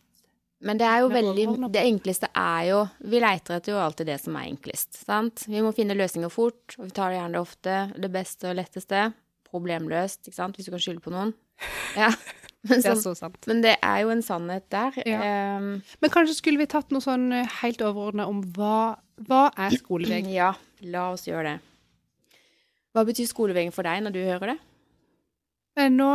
[0.61, 1.71] Men det er jo veldig.
[1.73, 5.43] Det enkleste er jo Vi leiter etter jo alltid det som er enklest, sant?
[5.47, 7.93] Vi må finne løsninger fort, og vi tar det gjerne ofte.
[7.99, 9.13] Det beste og letteste.
[9.51, 10.55] Problemløst, ikke sant?
[10.55, 11.33] Hvis du kan skylde på noen.
[11.97, 12.11] Ja.
[12.69, 13.37] Men, Det er sånn, så sant.
[13.47, 14.95] men det er jo en sannhet der.
[15.05, 15.57] Ja.
[15.59, 18.95] Um, Men kanskje skulle vi tatt noe sånn eh, helt overordna om hva,
[19.27, 20.29] hva er skolevegring?
[20.31, 20.53] ja,
[20.87, 21.57] la oss gjøre det.
[22.93, 24.57] Hva betyr skolevegring for deg når du hører det?
[25.81, 26.07] Eh, Nå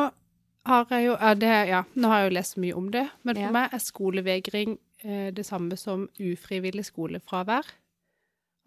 [0.68, 3.34] har jeg jo ja, det, ja, nå har jeg jo lest mye om det, men
[3.37, 3.50] for Ja.
[3.52, 7.64] meg er skolevegring eh, det samme som ufrivillig skolefravær.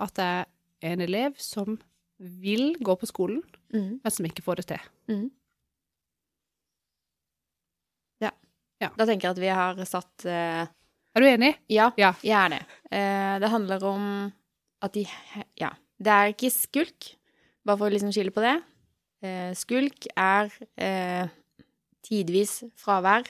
[0.01, 0.45] At det er
[0.93, 1.79] en elev som
[2.19, 3.41] vil gå på skolen,
[3.73, 4.01] Mm.
[4.03, 4.81] men som ikke får det til.
[5.09, 5.31] Mm.
[8.81, 8.89] Ja.
[8.97, 10.65] Da tenker jeg at vi har satt eh,
[11.15, 11.55] Er du enig?
[11.69, 12.13] Ja, Ja.
[12.23, 12.61] jeg er det.
[12.91, 14.05] Eh, det handler om
[14.81, 15.05] at de
[15.59, 15.69] Ja.
[16.01, 17.11] Det er ikke skulk,
[17.65, 18.55] bare for å liksom skille på det.
[19.21, 20.49] Eh, skulk er
[20.81, 21.27] eh,
[22.01, 23.27] tidvis fravær.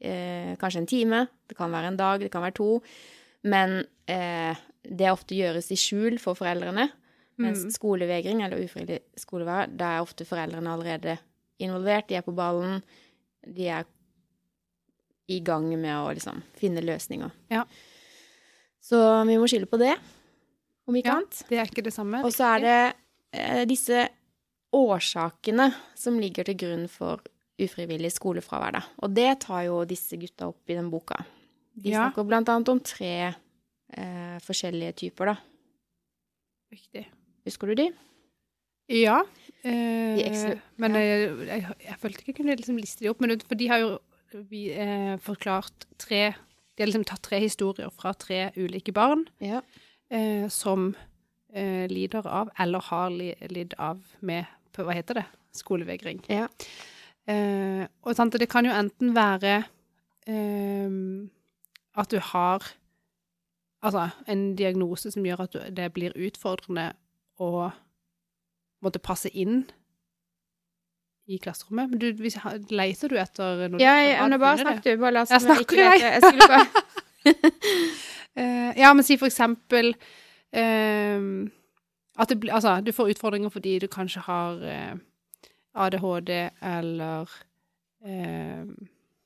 [0.00, 2.80] Eh, kanskje en time, det kan være en dag, det kan være to.
[3.44, 6.88] Men eh, det ofte gjøres i skjul for foreldrene.
[7.38, 7.70] Mens Mm.
[7.74, 11.18] skolevegring, eller ufrivillig skolevær, da er ofte foreldrene allerede
[11.60, 12.08] involvert.
[12.08, 12.80] De er på ballen.
[13.46, 13.84] De er
[15.28, 17.30] i gang med å liksom finne løsninger.
[17.50, 17.64] Ja.
[18.82, 19.96] Så vi må skylde på det,
[20.86, 21.16] om ikke Ja.
[21.18, 21.42] annet.
[21.48, 22.20] Det er ikke det samme.
[22.24, 22.96] Og så er det
[23.32, 24.08] eh, disse
[24.72, 27.20] årsakene som ligger til grunn for
[27.58, 28.82] ufrivillig skolefravær, da.
[29.02, 31.24] Og det tar jo disse gutta opp i den boka.
[31.74, 32.10] De Ja.
[32.10, 33.34] snakker blant annet om tre
[33.92, 35.36] eh, forskjellige typer, da.
[36.72, 37.06] Riktig.
[37.46, 37.90] Husker du de?
[38.88, 39.20] Ja.
[39.64, 43.38] Eh, De men jeg, jeg, jeg følte ikke jeg kunne liksom liste de opp, men
[43.40, 43.98] for de har jo
[44.32, 46.34] vi, eh, forklart tre
[46.76, 49.62] De har liksom tatt tre historier fra tre ulike barn Ja.
[50.10, 50.94] eh, som
[51.54, 55.24] eh, lider av, eller har li, lidd av med på, Hva heter det?
[55.56, 56.20] Skolevegring.
[56.28, 56.48] Ja.
[57.26, 59.64] Eh, og sant, det kan jo enten være
[60.28, 60.90] eh,
[61.96, 62.62] at du har
[63.82, 66.90] altså, en diagnose som gjør at du, det blir utfordrende
[67.40, 67.70] å
[68.84, 69.64] måtte passe inn
[71.26, 71.90] i klasserommet.
[71.90, 72.36] Men du, hvis,
[72.70, 73.80] leter du etter noe?
[73.82, 74.92] Ja, du men bare snakk du.
[75.00, 76.12] Bare la oss Jeg ikke lete.
[76.14, 76.66] Jeg skulle bare
[78.36, 81.50] uh, ja, men si for eksempel uh,
[82.16, 84.96] at det Altså, du får utfordringer fordi du kanskje har uh,
[85.76, 86.30] ADHD
[86.64, 87.28] eller
[88.06, 88.64] eh,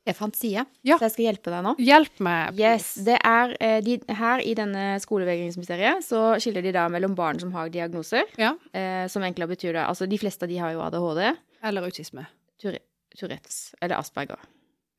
[0.09, 0.97] Jeg fant side, Ja.
[0.99, 1.75] så jeg skal hjelpe deg nå.
[1.79, 2.59] Hjelp meg.
[2.59, 7.39] Yes, det er eh, de, Her i denne skolevegringsmysteriet så skiller de da mellom barn
[7.43, 8.55] som har diagnoser, Ja.
[8.73, 11.23] eh, som egentlig betyr det Altså, de fleste av de har jo ADHD,
[11.63, 12.27] Eller autisme.
[12.63, 12.87] Tourette-
[13.19, 14.39] Tourettes eller Asperger.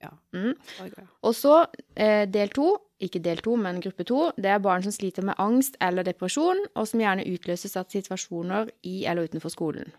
[0.04, 0.10] Ja.
[0.34, 0.56] Mm.
[0.80, 1.04] Ja.
[1.22, 4.92] Og så eh, del to, ikke del to, men gruppe to, det er barn som
[4.92, 9.94] sliter med angst eller depresjon, og som gjerne utløses av situasjoner i eller utenfor skolen.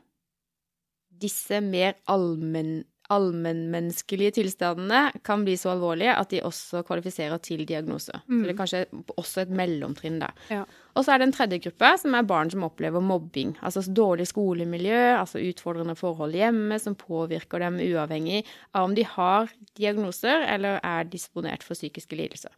[1.23, 8.13] Disse mer allmenn, allmennmenneskelige tilstandene kan bli så alvorlige at de også kvalifiserer til diagnose.
[8.13, 8.85] Så det er kanskje
[9.17, 10.33] også et mellomtrinn der.
[10.53, 10.63] Ja.
[10.97, 13.55] Og så er det en tredje gruppe, som er barn som opplever mobbing.
[13.65, 18.43] Altså dårlig skolemiljø, altså utfordrende forhold hjemme som påvirker dem uavhengig
[18.75, 22.53] av om de har diagnoser eller er disponert for psykiske lidelser.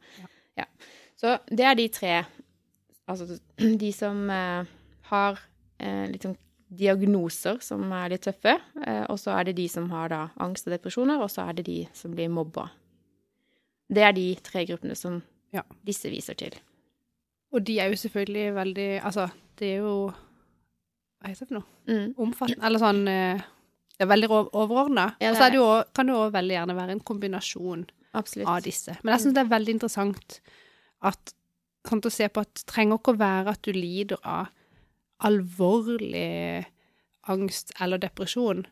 [0.59, 0.67] Ja.
[1.19, 2.17] Så det er de tre
[3.05, 4.71] Altså de som eh,
[5.11, 5.41] har
[5.77, 6.39] eh, sånn
[6.77, 8.57] diagnoser som er litt tøffe,
[8.87, 11.59] eh, og så er det de som har da angst og depresjoner, og så er
[11.59, 12.69] det de som blir mobba.
[13.91, 15.63] Det er de tre gruppene som Ja.
[15.85, 16.55] disse viser til.
[17.53, 20.13] Og de er jo selvfølgelig veldig Altså, det er jo
[21.23, 21.65] Hva heter det for noe?
[21.87, 22.15] Mm.
[22.19, 23.39] Omfattende Eller sånn eh,
[23.95, 25.15] Det er veldig overordna.
[25.21, 28.49] Ja, Og så det jo, kan det jo veldig gjerne være en kombinasjon Absolutt.
[28.49, 28.97] av disse.
[29.05, 30.41] Men jeg syns det er veldig interessant
[31.03, 31.35] at
[31.87, 34.49] sånn å se på at det trenger ikke å være at du lider av
[35.23, 36.65] alvorlig
[37.31, 38.65] angst eller depresjon,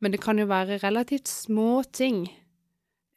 [0.00, 2.26] men det kan jo være relativt små ting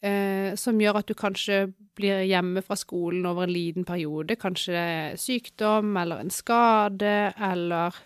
[0.01, 4.37] eh, som gjør at du kanskje blir hjemme fra skolen over en liten periode.
[4.39, 7.97] Kanskje sykdom eller en skade eller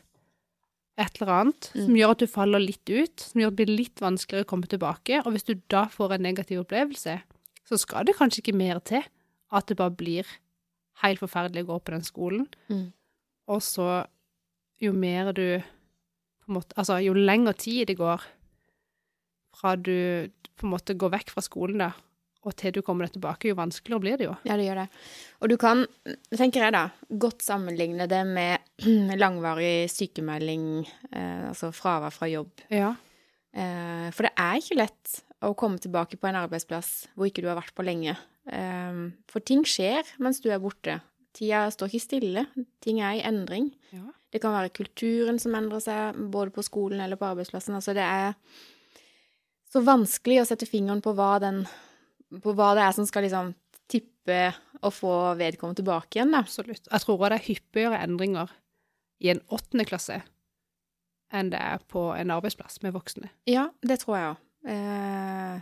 [0.97, 1.85] et eller annet Mm.
[1.85, 4.49] som gjør at du faller litt ut, som gjør at det blir litt vanskeligere å
[4.49, 5.21] komme tilbake.
[5.25, 7.21] Og hvis du da får en negativ opplevelse,
[7.65, 9.01] så skal det kanskje ikke mer til
[9.51, 10.25] at det bare blir
[11.01, 12.47] helt forferdelig å gå på den skolen.
[12.69, 12.91] Mm.
[13.47, 14.05] Og så,
[14.81, 15.45] jo mer du
[16.43, 18.23] på en måte Altså, jo lengre tid det går
[19.53, 21.91] fra du på en måte går vekk fra skolen, da,
[22.43, 24.33] og til du kommer deg tilbake, jo vanskeligere blir det jo.
[24.47, 24.87] Ja, det gjør det.
[25.39, 25.85] Og du kan,
[26.35, 26.83] tenker jeg da,
[27.21, 28.83] godt sammenligne det med
[29.23, 30.67] langvarig sykemelding,
[31.13, 32.65] eh, altså fravær fra jobb.
[32.73, 32.93] Ja.
[33.53, 37.49] Eh, for det er ikke lett å komme tilbake på en arbeidsplass hvor ikke du
[37.51, 38.17] har vært på lenge.
[38.49, 38.99] Eh,
[39.31, 40.99] for ting skjer mens du er borte.
[41.33, 42.45] Tida står ikke stille.
[42.83, 43.71] Ting er i endring.
[43.95, 44.09] ja.
[44.33, 47.75] Det kan være kulturen som endrer seg, både på skolen eller på arbeidsplassen.
[47.77, 48.33] Altså, det er
[49.69, 51.63] så vanskelig å sette fingeren på hva, den,
[52.41, 53.51] på hva det er som skal liksom
[53.93, 54.41] tippe
[54.81, 56.41] og få vedkommende tilbake igjen, da.
[56.43, 56.87] Absolutt.
[56.89, 58.51] Jeg tror det er hyppigere endringer
[59.23, 60.21] i en åttende klasse
[61.33, 63.29] enn det er på en arbeidsplass med voksne.
[63.49, 64.41] Ja, det tror jeg òg.
[64.69, 65.61] Eh,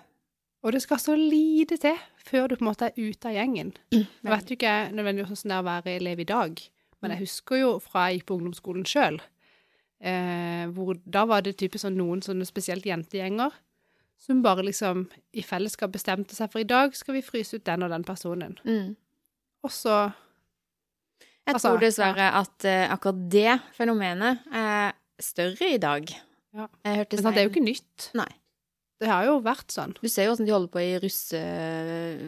[0.64, 3.72] Og det skal så lite til før du på en måte er ute av gjengen.
[3.92, 6.60] Jeg vet jo ikke nødvendigvis hvordan det er å være elev i dag,
[7.02, 9.20] men jeg husker jo fra jeg gikk på ungdomsskolen sjøl,
[10.02, 13.54] eh, hvor da var det typisk sånn noen sånne spesielt jentegjenger
[14.22, 17.84] som bare liksom i fellesskap bestemte seg for i dag skal vi fryse ut den
[17.88, 18.58] og den personen.
[18.64, 18.92] mm.
[19.62, 20.12] Og så
[21.46, 26.06] Jeg Altså, tror dessverre at uh, akkurat det fenomenet er større i dag.
[26.54, 26.68] Ja.
[26.86, 28.12] Men sant, det er jo ikke nytt.
[28.18, 28.28] Nei.
[29.02, 29.96] Det har jo vært sånn.
[29.98, 31.40] Du ser jo åssen de holder på i russe...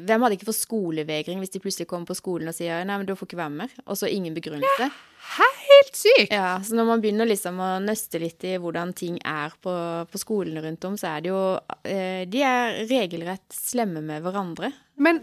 [0.09, 3.05] Hvem hadde ikke fått skolevegring hvis de plutselig kommer på skolen og sier nei, men
[3.05, 4.89] du får ikke være med, og så ingen begrunnelse?
[4.89, 5.49] Ja,
[5.83, 6.33] Helt sykt!
[6.33, 9.73] Ja, så når man begynner liksom å nøste litt i hvordan ting er på,
[10.09, 11.41] på skolene rundt om, så er det jo
[11.87, 14.73] eh, De er regelrett slemme med hverandre.
[15.01, 15.21] Men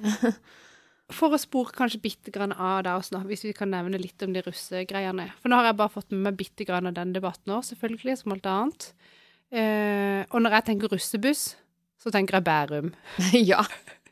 [1.19, 4.35] for å spore kanskje bitte grann av det også, hvis vi kan nevne litt om
[4.35, 5.29] de russegreiene.
[5.43, 8.21] For nå har jeg bare fått med meg bitte grann av den debatten òg, selvfølgelig,
[8.23, 8.91] som alt annet.
[9.51, 11.57] Eh, og når jeg tenker russebuss,
[12.01, 12.93] så tenker jeg Bærum.
[13.53, 13.65] ja.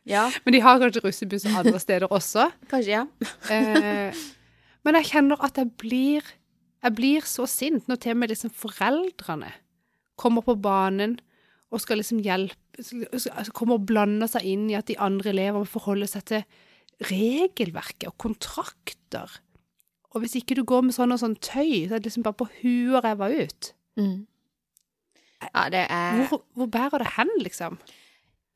[0.09, 2.49] Ja, Men de har kanskje russebuss andre steder også.
[2.69, 3.05] kanskje, ja.
[3.53, 4.15] Eh,
[4.85, 6.23] men jeg kjenner at jeg blir
[6.79, 9.49] Jeg blir så sint når til og med liksom foreldrene
[10.15, 11.17] kommer på banen
[11.69, 12.55] og skal liksom hjelpe
[13.11, 16.45] altså Kommer og blander seg inn i at de andre elevene må forholde seg til
[17.09, 19.33] regelverket og kontrakter.
[20.15, 22.39] Og hvis ikke du går med sånn og sånn tøy, så er det liksom bare
[22.39, 23.69] på huet og ræva ut.
[23.99, 24.15] Mm.
[25.47, 27.79] Ja, det er Hvor, hvor bærer det hen, liksom?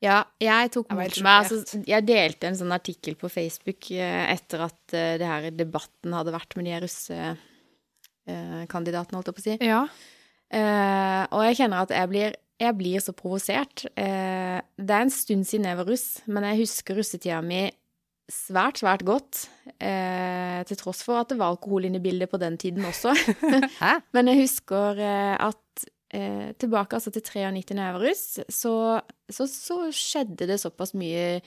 [0.04, 4.66] Ja, jeg tok mot meg altså, Jeg delte en sånn artikkel på Facebook eh, etter
[4.66, 7.52] at eh, det her debatten hadde vært med de russekandidatene,
[8.24, 9.56] russekandidatene, holdt jeg på å si.
[9.64, 9.80] Ja.
[10.54, 13.86] Eh, og jeg kjenner at jeg blir, jeg blir så provosert.
[13.96, 17.66] Eh, det er en stund siden jeg var russ, men jeg husker russetida mi
[18.30, 19.46] svært, svært godt.
[19.76, 23.12] Eh, til tross for at det var alkohol inne i bildet på den tiden også.
[24.16, 28.74] Men jeg husker eh, at eh, tilbake altså til 93 da jeg var russ, så,
[29.28, 31.42] så, så skjedde det såpass mye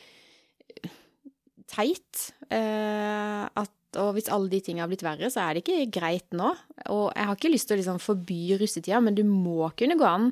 [1.68, 5.88] teit eh, at og hvis alle de tingene har blitt verre, så er det ikke
[5.96, 6.52] greit nå.
[6.92, 10.06] Og jeg har ikke lyst til å liksom forby russetida, men du må kunne gå
[10.06, 10.28] an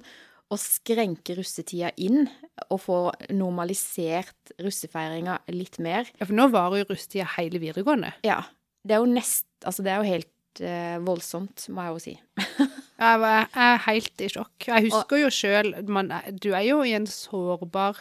[0.53, 2.27] å skrenke russetida inn
[2.67, 2.99] og få
[3.33, 6.11] normalisert russefeiringa litt mer.
[6.19, 8.13] ja, for nå varer jo russetida hele videregående.
[8.27, 8.43] Ja.
[8.85, 12.11] Det er jo nest Altså, det er jo helt uh, voldsomt, må jeg jo si.
[13.05, 14.67] Jeg var- jeg er helt i sjokk.
[14.67, 17.99] Jeg husker jo sjøl Du er jo i en sårbar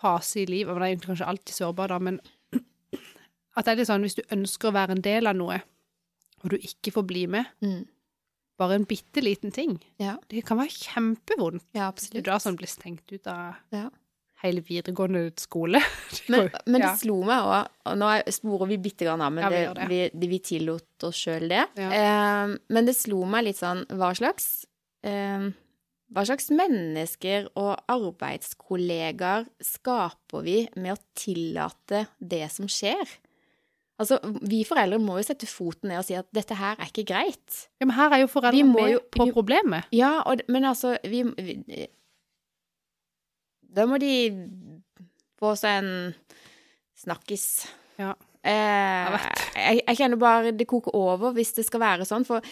[0.00, 0.72] fase i livet.
[0.74, 2.20] Man er egentlig kanskje alltid sårbar, da, men
[3.56, 5.60] at det er litt sånn hvis du ønsker å være en del av noe,
[6.42, 7.86] og du ikke får bli med, Mm.
[8.58, 10.16] bare en bitte liten ting, Ja.
[10.28, 11.62] det kan være kjempevondt.
[11.74, 12.12] Ja, absolutt.
[12.12, 13.90] du er da sånn blir stengt ut av Ja.
[14.42, 15.80] Hele videregående skole.
[16.32, 19.44] Men, men det slo meg òg Og nå er- sporer vi bitte grann av, men
[19.44, 19.88] Ja, vi det, det.
[20.22, 21.64] vi, vi tillot oss sjøl det.
[21.76, 21.90] Ja.
[21.90, 24.46] Eh, men det slo meg litt sånn Hva slags
[25.06, 25.48] eh,
[26.10, 33.04] Hva slags mennesker og arbeidskollegaer skaper vi med å tillate det som skjer?
[34.00, 34.16] Altså,
[34.48, 37.66] vi foreldre må jo sette foten ned og si at dette her er ikke greit.
[37.76, 39.90] Ja, men her er jo foreldre med jo- på problemet.
[39.92, 41.58] Ja, og, men altså, vi, vi
[43.70, 44.12] Da må de
[45.40, 45.92] få seg en
[47.00, 47.46] snakkis.
[48.00, 48.14] Ja.
[48.40, 49.16] Eh,
[49.56, 52.44] jeg, jeg kjenner bare det koker over hvis det skal være sånn, for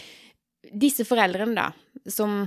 [0.68, 1.68] disse foreldrene, da,
[2.12, 2.42] som,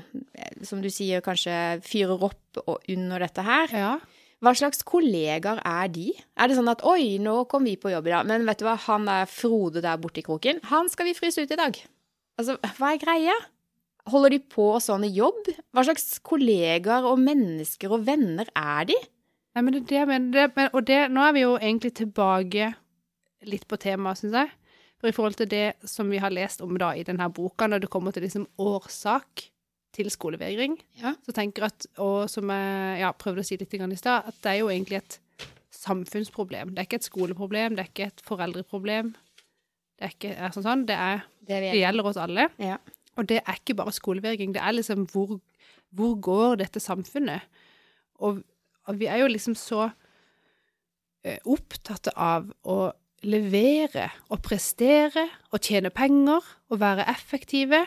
[0.67, 1.53] som du sier kanskje
[1.85, 2.59] fyrer opp
[2.91, 3.93] under dette her, Ja.
[4.43, 6.11] hva slags kollegaer er de?
[6.37, 8.67] Er det sånn at oi, nå kom vi på jobb i dag, men vet du
[8.67, 11.81] hva, han der Frode der borte i kroken, han skal vi fryse ut i dag.
[12.41, 13.33] Altså, hva er greia?
[14.09, 15.51] Holder de på sånn i jobb?
[15.73, 18.97] Hva slags kollegaer og mennesker og venner er de?
[19.53, 22.71] Nei, men det, det, jeg det, men, og det, nå er vi jo egentlig tilbake
[23.49, 24.51] litt på temaet, syns jeg.
[25.01, 27.83] For i forhold til det som vi har lest om da i denne boka, når
[27.83, 29.47] det kommer til liksom årsak
[29.91, 31.15] til skolevegring, Ja.
[31.25, 34.37] så tenker jeg at, og som jeg ja, prøvde å si litt i stad, at
[34.41, 35.19] det er jo egentlig et
[35.81, 36.71] samfunnsproblem.
[36.71, 39.11] Det er ikke et skoleproblem, det er ikke et foreldreproblem.
[39.97, 42.47] Det er ikke er sånn, sånn, det, er, Det det gjelder oss alle.
[42.61, 42.77] Ja.
[43.21, 45.37] Og det er ikke bare skolevegring, det er liksom hvor,
[45.93, 47.45] hvor går dette samfunnet?
[48.21, 48.41] Og,
[48.89, 49.91] og vi er jo liksom så
[51.23, 52.79] eh, opptatt av å
[53.21, 56.41] levere og prestere og tjene penger
[56.71, 57.83] og være effektive.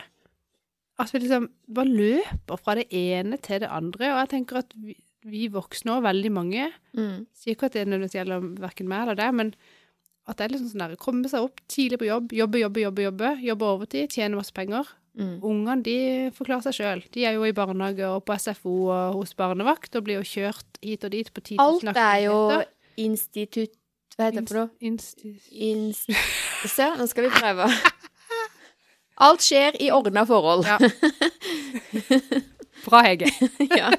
[0.99, 4.13] At vi liksom bare løper fra det ene til det andre.
[4.13, 4.95] Og jeg tenker at vi,
[5.27, 7.25] vi voksne og veldig mange Mm.
[7.35, 9.49] sier ikke at det nødvendigvis gjelder verken meg eller deg, men
[10.25, 13.03] at det er liksom sånn der, komme seg opp tidlig på jobb, jobbe, jobbe, jobbe,
[13.03, 14.87] jobbe, jobbe overtid, tjene masse penger.
[15.15, 15.35] Mm.
[15.47, 15.97] Ungene de
[16.35, 17.03] forklarer seg sjøl.
[17.15, 20.79] De er jo i barnehage og på SFO og hos barnevakt og blir jo kjørt
[20.83, 22.37] hit og dit på Alt er jo
[22.99, 23.75] institutt...
[24.15, 24.69] Hva heter det for noe?
[24.79, 26.07] Inst...
[26.75, 27.67] Se, nå skal vi prøve.
[29.23, 30.65] Alt skjer i ordna forhold.
[30.67, 30.77] Ja.
[32.85, 33.29] Bra, Hege.
[33.79, 33.91] ja.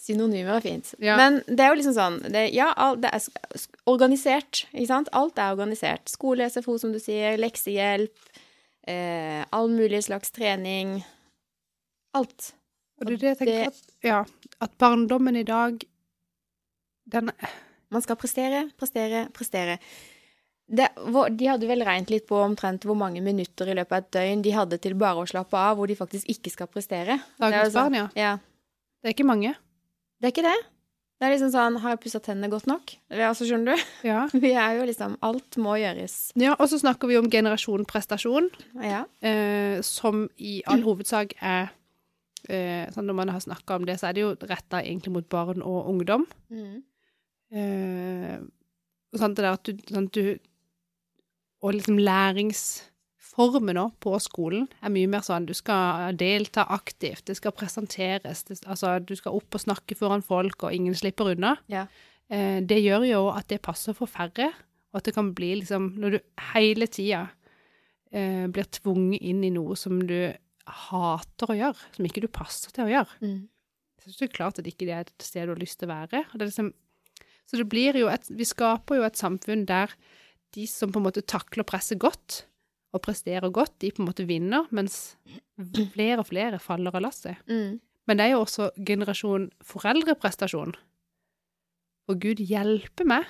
[0.00, 0.92] Synonymer er fint.
[1.02, 1.16] Ja.
[1.18, 5.08] Men det er jo liksom sånn det, Ja, alt, det er organisert, ikke sant?
[5.16, 6.10] Alt er organisert.
[6.12, 8.14] Skole, SFO, som du sier, leksehjelp,
[8.86, 11.00] eh, all mulig slags trening.
[12.16, 12.52] Alt.
[13.00, 14.20] Og det er det jeg tenker at, ja,
[14.64, 15.82] at barndommen i dag,
[17.12, 17.30] den
[17.88, 19.76] Man skal prestere, prestere, prestere.
[20.66, 20.88] Det,
[21.38, 24.42] de hadde vel regnet litt på omtrent hvor mange minutter i løpet av et døgn
[24.42, 27.20] de hadde til bare å slappe av, hvor de faktisk ikke skal prestere.
[27.38, 28.08] Er Dagens sånn- barn, ja.
[28.18, 28.32] ja.
[28.98, 29.52] Det er ikke mange.
[30.18, 30.56] Det er ikke det.
[31.16, 32.92] Det er liksom sånn Har jeg pussa tennene godt nok?
[33.08, 33.84] Ja, så Altså, skjønner du?
[34.08, 34.26] Ja.
[34.44, 36.16] Vi er jo liksom Alt må gjøres.
[36.36, 38.50] ja og så snakker vi om generasjon prestasjon,
[38.84, 39.04] Ja.
[39.24, 41.70] eh, som i all hovedsak er
[42.48, 45.28] eh, sånn Når man har snakka om det, så er det jo retta egentlig mot
[45.28, 46.26] barn og ungdom.
[46.52, 46.82] Mm.
[47.56, 48.36] Eh,
[49.16, 50.38] sant, det der at du, sånn, at du
[51.64, 51.96] Og liksom
[53.36, 58.44] læringsformen nå på skolen er mye mer sånn du skal delta aktivt, det skal presenteres,
[58.48, 61.56] det, altså du skal opp og snakke foran folk, og ingen slipper unna.
[61.68, 61.86] Ja.
[62.30, 64.52] Eh, det gjør jo at det passer for færre,
[64.92, 66.18] og at det kan bli liksom Når du
[66.54, 67.28] hele tida
[68.12, 70.32] eh, blir tvunget inn i noe som du
[70.66, 73.48] hater å gjøre, som ikke du passer til å gjøre, Mm.
[74.06, 75.94] så er det klart at ikke det er et sted du har lyst til å
[75.94, 76.24] være.
[76.32, 76.72] Det liksom,
[77.46, 79.90] så det blir jo et Vi skaper jo et samfunn der
[80.54, 82.46] de som på en måte takler presset godt
[82.96, 85.16] og presterer godt, de på en måte vinner, mens
[85.94, 87.36] flere og flere faller av lasset.
[87.48, 87.78] Mm.
[88.06, 90.74] Men det er jo også generasjon foreldreprestasjon.
[92.08, 93.24] Og Gud hjelper meg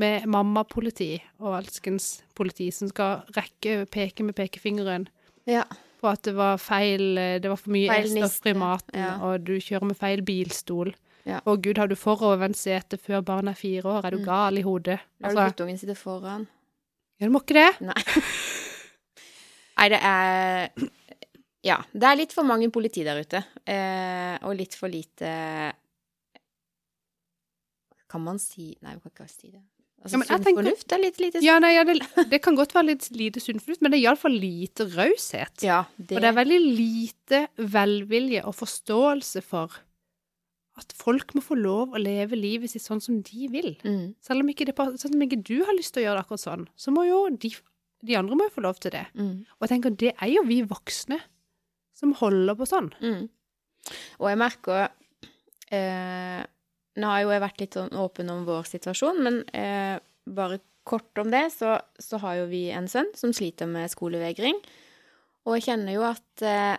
[0.00, 5.06] med mammapoliti og alskens politi som skal rekke peke med pekefingeren
[5.46, 5.62] Ja.
[6.00, 9.12] på at det var feil, det var for mye Feil E-stoffer i maten, ja.
[9.20, 10.94] og du kjører med feil bilstol.
[11.28, 11.40] Ja.
[11.44, 14.24] Og gud, har du forovervendt sete før barnet er fire år, er du Mm.
[14.24, 14.98] gal i hodet?
[15.22, 16.48] Har du Altså, guttungen sitter foran?
[17.20, 17.80] ja, du må ikke det.
[17.80, 17.94] Nei.
[19.80, 20.70] Nei, det er
[21.66, 21.78] Ja.
[21.92, 23.42] Det er litt for mange politi der ute.
[23.68, 25.28] Eh, og litt for lite
[28.10, 29.60] Kan man si Nei, vi kan ikke si det.
[30.00, 31.98] Altså, Ja, sunn tenker- fornuft er litt lite Ja, nei, ja, det,
[32.30, 35.60] det kan godt være litt lite sunn fornuft, men det er iallfall lite raushet.
[35.62, 39.76] Ja, det, Og det er veldig lite velvilje og forståelse for
[40.80, 43.74] at folk må få lov å leve livet sitt sånn som de vil.
[43.84, 46.46] mm, Selv om ikke, det, sånn ikke du har lyst til å gjøre det akkurat
[46.48, 47.52] sånn, så må jo de,
[48.06, 49.06] de andre må jo få lov til det.
[49.14, 51.18] mm, Og jeg tenker, det er jo vi voksne
[51.96, 52.88] som holder på sånn.
[53.00, 53.28] mm.
[54.20, 54.90] Og jeg merker
[55.72, 56.42] eh,
[57.00, 59.96] Nå har jo jeg vært litt sånn åpen om vår situasjon, men eh,
[60.26, 64.58] bare kort om det, så, så har jo vi en sønn som sliter med skolevegring.
[65.46, 66.76] Og jeg kjenner jo at eh,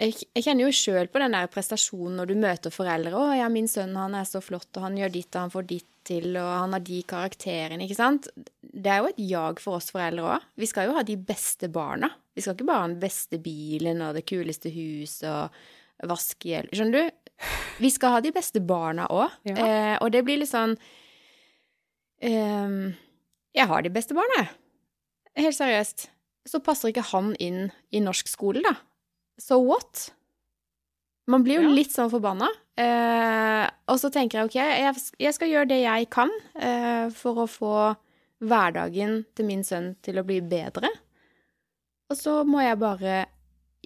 [0.00, 3.12] jeg, jeg kjenner jo sjøl på den der prestasjonen når du møter foreldre.
[3.14, 5.68] 'Å ja, min sønn han er så flott, og han gjør ditt, og han får
[5.70, 8.28] ditt til, og han har de karakterene', ikke sant?
[8.60, 10.48] Det er jo et jag for oss foreldre òg.
[10.58, 12.10] Vi skal jo ha de beste barna.
[12.34, 16.74] Vi skal ikke bare ha den beste bilen og det kuleste huset og vaskehjelp.
[16.74, 17.32] Skjønner du?
[17.80, 19.32] Vi skal ha de beste barna òg.
[19.48, 19.56] Ja.
[19.56, 20.76] Eh, og det blir litt sånn
[22.20, 22.94] ehm,
[23.56, 24.50] Jeg har de beste barna, jeg.
[25.46, 26.08] Helt seriøst.
[26.48, 28.76] Så passer ikke han inn i norsk skole, da.
[29.40, 30.10] So what?
[31.30, 31.74] Man blir jo Ja.
[31.76, 32.48] litt sånn forbanna.
[32.80, 37.44] Eh, og så tenker jeg OK, jeg, jeg skal gjøre det jeg kan eh, for
[37.44, 37.74] å få
[38.40, 40.88] hverdagen til min sønn til å bli bedre.
[42.10, 43.18] Og så må jeg bare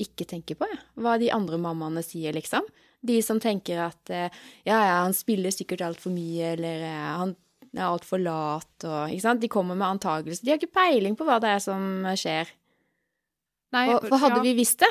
[0.01, 2.65] ikke tenke på jeg, hva de andre mammaene sier, liksom.
[3.05, 4.31] De som tenker at eh,
[4.65, 7.35] ja, ja, han spiller sikkert altfor mye, eller eh, han
[7.75, 9.43] er altfor lat, og ikke sant.
[9.43, 10.47] De kommer med antakelser.
[10.47, 12.49] De har ikke peiling på hva det er som skjer.
[13.75, 14.47] Nei, Og, for hadde ja.
[14.47, 14.91] vi visst det,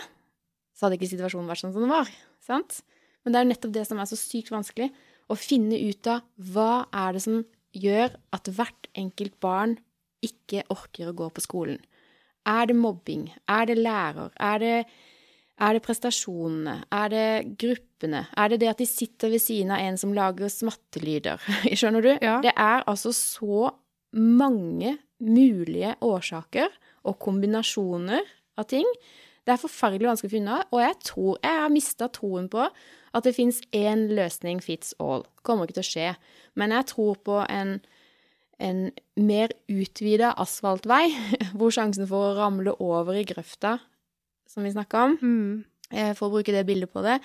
[0.74, 2.09] så hadde ikke situasjonen vært sånn som den var.
[2.43, 2.82] Sant?
[3.24, 4.89] Men det er nettopp det som er så sykt vanskelig.
[5.32, 7.41] Å finne ut av hva er det som
[7.74, 9.78] gjør at hvert enkelt barn
[10.24, 11.80] ikke orker å gå på skolen.
[12.47, 13.30] Er det mobbing?
[13.47, 14.34] Er det lærer?
[14.39, 14.76] Er det,
[15.63, 16.76] er det prestasjonene?
[16.91, 17.28] Er det
[17.59, 18.26] gruppene?
[18.36, 21.43] Er det det at de sitter ved siden av en som lager smattelyder?
[21.80, 22.11] Skjønner du?
[22.19, 22.39] Ja.
[22.43, 23.71] Det er altså så
[24.13, 26.71] mange mulige årsaker
[27.07, 28.28] og kombinasjoner
[28.59, 28.88] av ting.
[29.43, 32.67] Det er forferdelig vanskelig å finne og jeg tror jeg har mista troen på
[33.13, 35.25] at det fins én løsning fits all.
[35.45, 36.07] Kommer ikke til å skje.
[36.57, 37.75] Men jeg tror på en,
[38.57, 38.81] en
[39.21, 41.11] mer utvida asfaltvei,
[41.57, 43.77] hvor sjansen for å ramle over i grøfta,
[44.49, 45.53] som vi snakka om, mm.
[45.91, 47.19] eh, for å bruke det bildet på det,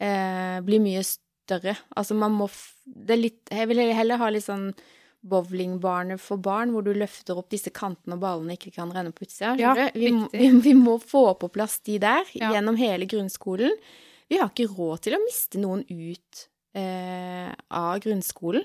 [0.00, 1.76] eh, blir mye større.
[1.96, 2.48] Altså man må
[2.86, 4.70] det er litt, Jeg vil heller ha litt sånn
[5.26, 9.26] bowlingbane for barn, hvor du løfter opp disse kantene og ballene ikke kan renne på
[9.26, 9.54] utsida.
[9.60, 12.52] Ja, vi, vi, vi må få på plass de der Ja.
[12.54, 13.74] gjennom hele grunnskolen.
[14.30, 18.64] Vi har ikke råd til å miste noen ut eh, av grunnskolen.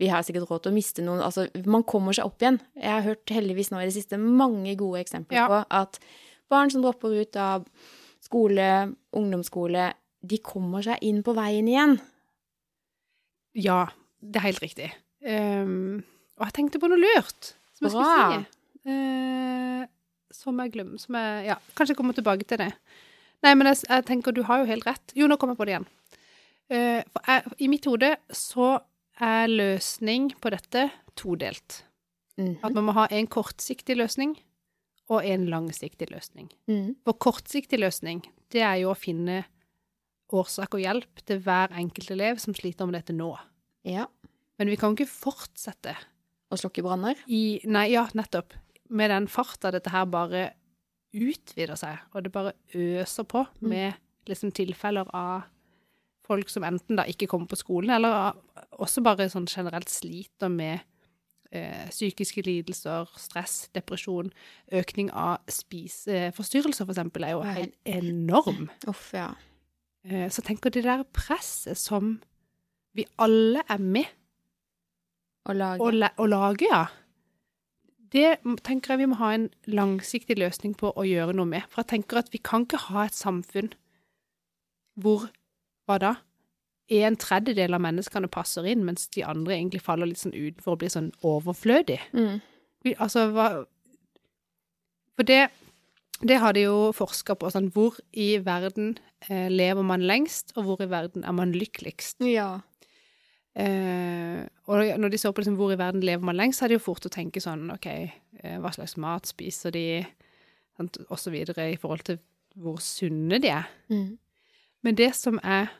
[0.00, 2.60] Vi har sikkert råd til å miste noen Altså, man kommer seg opp igjen.
[2.78, 5.48] Jeg har hørt heldigvis nå i det siste mange gode eksempler Ja.
[5.50, 5.98] på at
[6.50, 7.66] barn som dropper ut av
[8.24, 9.90] skole, ungdomsskole,
[10.22, 11.98] de kommer seg inn på veien igjen.
[13.58, 13.88] Ja,
[14.22, 14.90] det er helt riktig.
[15.26, 16.02] Ehm,
[16.38, 18.04] og jeg tenkte på noe lurt som jeg Bra.
[18.04, 18.56] skulle si.
[18.80, 19.82] Uh,
[20.32, 22.70] som jeg glemmer Som jeg Ja, kanskje jeg kommer tilbake til det.
[23.44, 25.12] Nei, men jeg, jeg tenker du har jo helt rett.
[25.16, 25.88] Jo, nå kommer jeg på det igjen.
[26.70, 28.72] Uh, for jeg, I mitt hode så
[29.20, 31.82] er løsning på dette todelt.
[32.40, 32.60] Mhm.
[32.64, 34.38] At man må ha en kortsiktig løsning
[35.10, 36.48] og en langsiktig løsning.
[36.70, 36.94] Mm.
[37.04, 38.22] For kortsiktig løsning,
[38.54, 39.42] det er jo å finne
[40.30, 43.32] årsak og hjelp til hver enkelt elev som sliter med dette nå.
[43.88, 44.06] Ja.
[44.60, 45.94] Men vi kan ikke fortsette
[46.52, 47.16] Å slukke branner.
[47.30, 48.52] i Nei, ja, nettopp.
[48.90, 50.50] Med den farta dette her bare
[51.16, 53.68] utvider seg, og det bare øser på Mm.
[53.68, 53.94] med
[54.28, 55.44] liksom tilfeller av
[56.26, 58.34] folk som enten da ikke kommer på skolen, eller
[58.78, 60.80] også bare sånn generelt sliter med
[61.52, 64.30] eh, psykiske lidelser, stress, depresjon.
[64.70, 68.68] Økning av spiseforstyrrelser, for eksempel, er jo helt enorm.
[68.86, 69.32] Uff, ja.
[70.04, 72.20] Eh, Så tenker det der presset som
[72.94, 74.06] vi alle er med
[75.48, 75.82] Å lage.
[75.82, 76.86] å, la å lage, ja.
[78.10, 81.68] Det tenker jeg vi må ha en langsiktig løsning på å gjøre noe med.
[81.70, 83.70] For jeg tenker at vi kan ikke ha et samfunn
[85.00, 85.28] hvor,
[85.86, 86.14] hva da,
[86.90, 90.80] en tredjedel av menneskene passer inn, mens de andre egentlig faller litt sånn utenfor og
[90.82, 92.00] blir sånn overflødig.
[92.16, 92.40] Mm.
[92.84, 93.46] Vi, altså, hva
[95.14, 95.50] For det,
[96.24, 98.96] det har de jo forska på, sånn hvor i verden
[99.28, 102.24] eh, lever man lengst, og hvor i verden er man lykkeligst.
[102.26, 102.62] Ja.
[103.60, 104.40] Eh,
[104.70, 106.80] og når de så på liksom, hvor i verden lever man lengst, så er det
[106.80, 109.84] jo fort å tenke sånn OK, eh, hva slags mat spiser de,
[110.78, 112.20] sant, og så videre, i forhold til
[112.60, 113.68] hvor sunne de er.
[113.92, 114.18] Mm.
[114.86, 115.70] Men det som er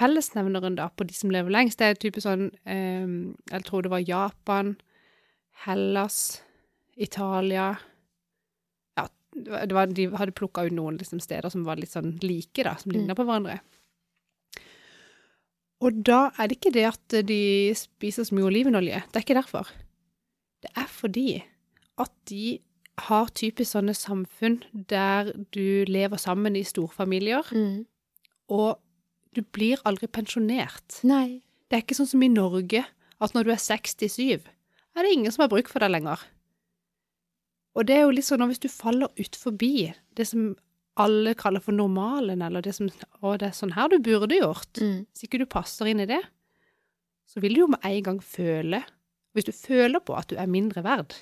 [0.00, 3.06] fellesnevneren da på de som lever lengst, det er type sånn eh,
[3.52, 4.74] Jeg tror det var Japan,
[5.66, 6.42] Hellas,
[6.96, 7.74] Italia
[8.98, 9.06] Ja,
[9.36, 12.74] det var, de hadde plukka ut noen liksom, steder som var litt sånn like, da,
[12.80, 13.60] som ligna på hverandre.
[15.82, 17.40] Og da er det ikke det at de
[17.74, 19.00] spiser så mye olivenolje.
[19.10, 19.70] Det er ikke derfor.
[20.62, 21.42] Det er fordi
[21.98, 22.60] at de
[23.08, 24.60] har typisk sånne samfunn
[24.90, 27.86] der du lever sammen i storfamilier, Mm.
[28.48, 28.78] og
[29.34, 31.00] du blir aldri pensjonert.
[31.02, 31.42] Nei.
[31.68, 32.84] Det er ikke sånn som i Norge,
[33.20, 34.42] at når du er 67,
[34.94, 36.20] er det ingen som har bruk for deg lenger.
[37.74, 40.54] Og det er jo litt sånn at hvis du faller ut forbi det som
[41.00, 42.88] alle kaller for normalen, eller det som
[43.22, 44.76] Å, det er sånn her du burde gjort.
[44.80, 45.06] Mm.
[45.12, 46.20] Hvis ikke du passer inn i det,
[47.26, 48.82] så vil du jo med en gang føle
[49.32, 51.14] Hvis du føler på at du er mindre verd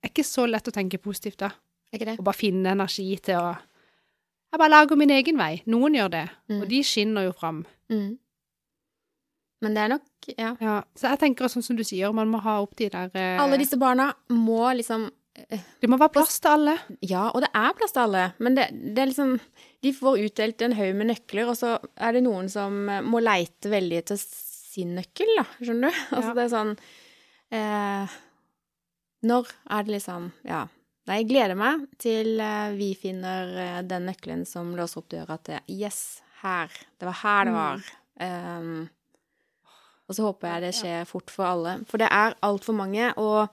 [0.00, 1.50] Det er ikke så lett å tenke positivt da.
[1.92, 2.16] Er ikke det?
[2.18, 3.50] Og bare finne energi til å
[4.50, 5.60] Jeg bare lager min egen vei.
[5.70, 6.62] Noen gjør det, Mm.
[6.62, 7.64] og de skinner jo fram.
[7.88, 8.18] Mm.
[9.62, 10.02] Men det er nok
[10.36, 10.56] Ja.
[10.60, 13.38] Ja, så jeg tenker sånn som du sier, man må ha opp de der eh,
[13.40, 15.10] Alle disse barna må liksom
[15.80, 16.72] Det må være plass til alle.
[17.06, 19.36] Ja, og det er plass til alle, men det, det er liksom
[19.86, 23.22] De får utdelt en haug med nøkler, og så er det noen som eh, må
[23.22, 25.46] leite veldig etter sin nøkkel, da.
[25.62, 26.02] Skjønner du?
[26.16, 26.34] Altså Ja.
[26.40, 26.74] det er sånn
[27.50, 28.12] Eh,
[29.26, 30.60] når er det liksom Ja.
[31.08, 35.38] Nei, jeg gleder meg til eh, vi finner eh, den nøkkelen som låser opp døra
[35.42, 36.70] til Yes, her.
[37.00, 37.82] Det var her det var.
[38.20, 38.88] Um,
[40.06, 41.74] og så håper jeg det skjer fort for alle.
[41.90, 43.10] For det er altfor mange.
[43.18, 43.48] Og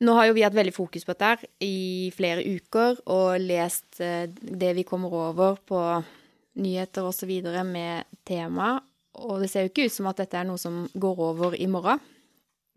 [0.00, 4.00] nå har jo vi hatt veldig fokus på dette her i flere uker, og lest
[4.00, 5.80] eh, det vi kommer over på
[6.60, 8.78] nyheter og så videre med tema.
[9.20, 11.68] Og det ser jo ikke ut som at dette er noe som går over i
[11.70, 12.00] morgen.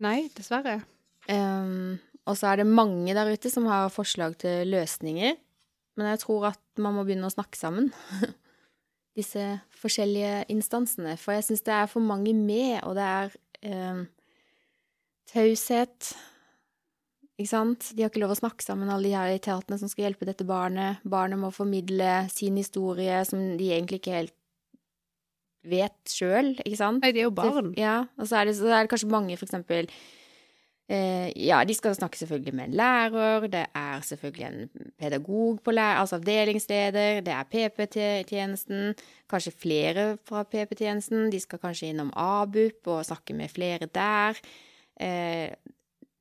[0.04, 0.82] Nei, dessverre.
[1.30, 1.96] Um,
[2.28, 5.38] og så er det mange der ute som har forslag til løsninger.
[5.96, 7.92] Men jeg tror at man må begynne å snakke sammen.
[9.18, 11.14] Disse forskjellige instansene.
[11.20, 13.36] For jeg syns det er for mange med, og det er
[13.94, 14.04] um,
[15.30, 16.14] taushet.
[17.34, 17.88] Ikke sant?
[17.96, 20.46] De har ikke lov å snakke sammen, alle de her etatene som skal hjelpe dette
[20.46, 21.02] barnet.
[21.02, 24.36] Barnet må formidle sin historie, som de egentlig ikke helt
[25.64, 27.02] vet sjøl, ikke sant?
[27.02, 27.72] Nei, de er jo barn.
[27.80, 29.88] Ja, og så er det, så er det kanskje mange, for eksempel
[30.92, 35.74] eh, Ja, de skal snakke selvfølgelig med en lærer, det er selvfølgelig en pedagog på
[35.74, 38.92] lærer, altså avdelingsleder, det er PP-tjenesten,
[39.30, 44.38] kanskje flere fra PP-tjenesten, de skal kanskje innom ABUP og snakke med flere der.
[45.00, 45.48] Eh,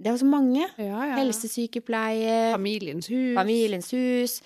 [0.01, 0.65] det er jo så mange.
[0.81, 1.17] Ja, ja.
[1.19, 3.35] Helsesykepleie, Familiens hus.
[3.37, 4.39] Familiens hus.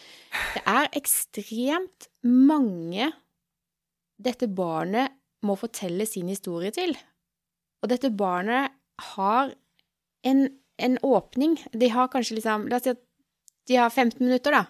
[0.54, 3.12] Det er ekstremt mange
[4.18, 5.14] dette barnet
[5.45, 6.95] må fortelle sin historie til.
[7.84, 8.74] Og dette barnet
[9.14, 9.54] har
[10.26, 10.48] en,
[10.82, 11.58] en åpning.
[11.72, 13.04] De har kanskje liksom La oss si at
[13.68, 14.64] de har 15 minutter, da,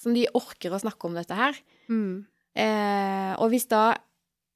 [0.00, 1.56] som de orker å snakke om dette her.
[1.92, 2.26] Mm.
[2.58, 3.92] Eh, og hvis da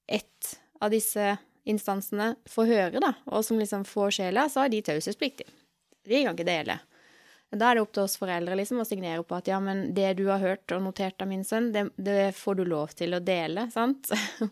[0.09, 1.37] ett av disse
[1.69, 5.47] instansene får høre, da, og som liksom får sjela, så har de taushetspliktig.
[6.09, 6.79] De kan ikke dele.
[7.53, 10.15] Da er det opp til oss foreldre liksom å signere på at ja, men det
[10.17, 13.21] du har hørt og notert av min sønn, det, det får du lov til å
[13.21, 14.09] dele, sant?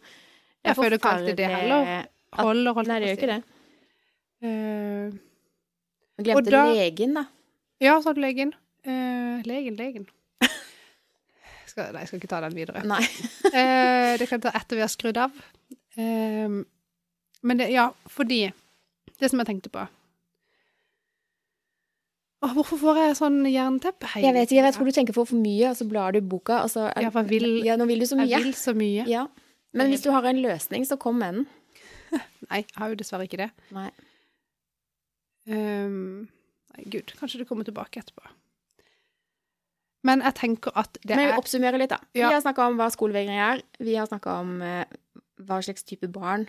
[0.67, 2.09] Jeg føler ikke alltid det heller.
[2.37, 3.39] hold og holdt Nei, det gjør ikke det.
[4.45, 5.15] Eh,
[6.21, 7.23] glemte da- legen, da.
[7.81, 8.53] ja, sa du legen.
[8.85, 10.05] Uh, legen, legen.
[11.71, 12.83] Skal, nei, jeg skal ikke ta den videre.
[12.89, 13.01] Nei.
[13.49, 15.41] uh, det kan jeg ta etter vi har skrudd av.
[15.97, 16.61] Uh,
[17.41, 18.51] men det, ja, fordi
[19.21, 19.87] Det som jeg tenkte på
[22.43, 25.17] Åh, Hvorfor får jeg sånn jernteppe hele Jeg vet ikke, jeg vet tror du tenker
[25.17, 27.65] for for mye, og så blar du i boka, og så Ja, for jeg vil-
[27.67, 28.29] Ja, nå vil du så mye.
[28.29, 29.07] Jeg vil så mye.
[29.07, 29.27] Ja.
[29.75, 31.47] Men hvis du har en løsning, så kom med den.
[32.51, 33.51] Nei, jeg har jo dessverre ikke det.
[33.71, 33.91] Nei.
[35.51, 36.29] Um,
[36.77, 38.25] nei, gud, kanskje det kommer tilbake etterpå.
[40.07, 41.99] Men jeg tenker at det er Men vi oppsummerer litt, da.
[42.17, 42.29] Ja.
[42.31, 43.63] Vi har snakka om hva skolevegring er.
[43.79, 44.85] Vi har snakka om eh,
[45.45, 46.47] hva slags type barn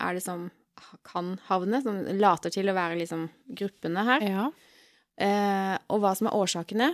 [0.00, 0.50] er det som
[1.04, 4.24] kan havne, som later til å være liksom gruppene her.
[4.24, 4.46] Ja.
[5.20, 6.90] Eh, og hva som er årsakene,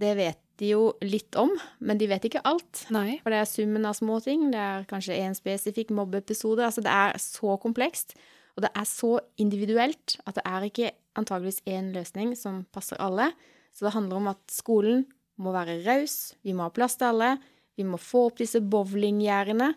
[0.00, 2.84] det vet de jo litt om, men de vet ikke alt.
[2.92, 3.18] Nei.
[3.24, 4.48] For det er summen av små ting.
[4.52, 6.64] Det er kanskje en spesifikk mobbeepisode.
[6.66, 8.16] Altså det er så komplekst,
[8.56, 13.30] og det er så individuelt at det er ikke antageligvis én løsning som passer alle.
[13.74, 15.06] Så det handler om at skolen
[15.40, 17.34] må være raus, vi må ha plass til alle,
[17.78, 19.70] vi må få opp disse bowlinggjerdene,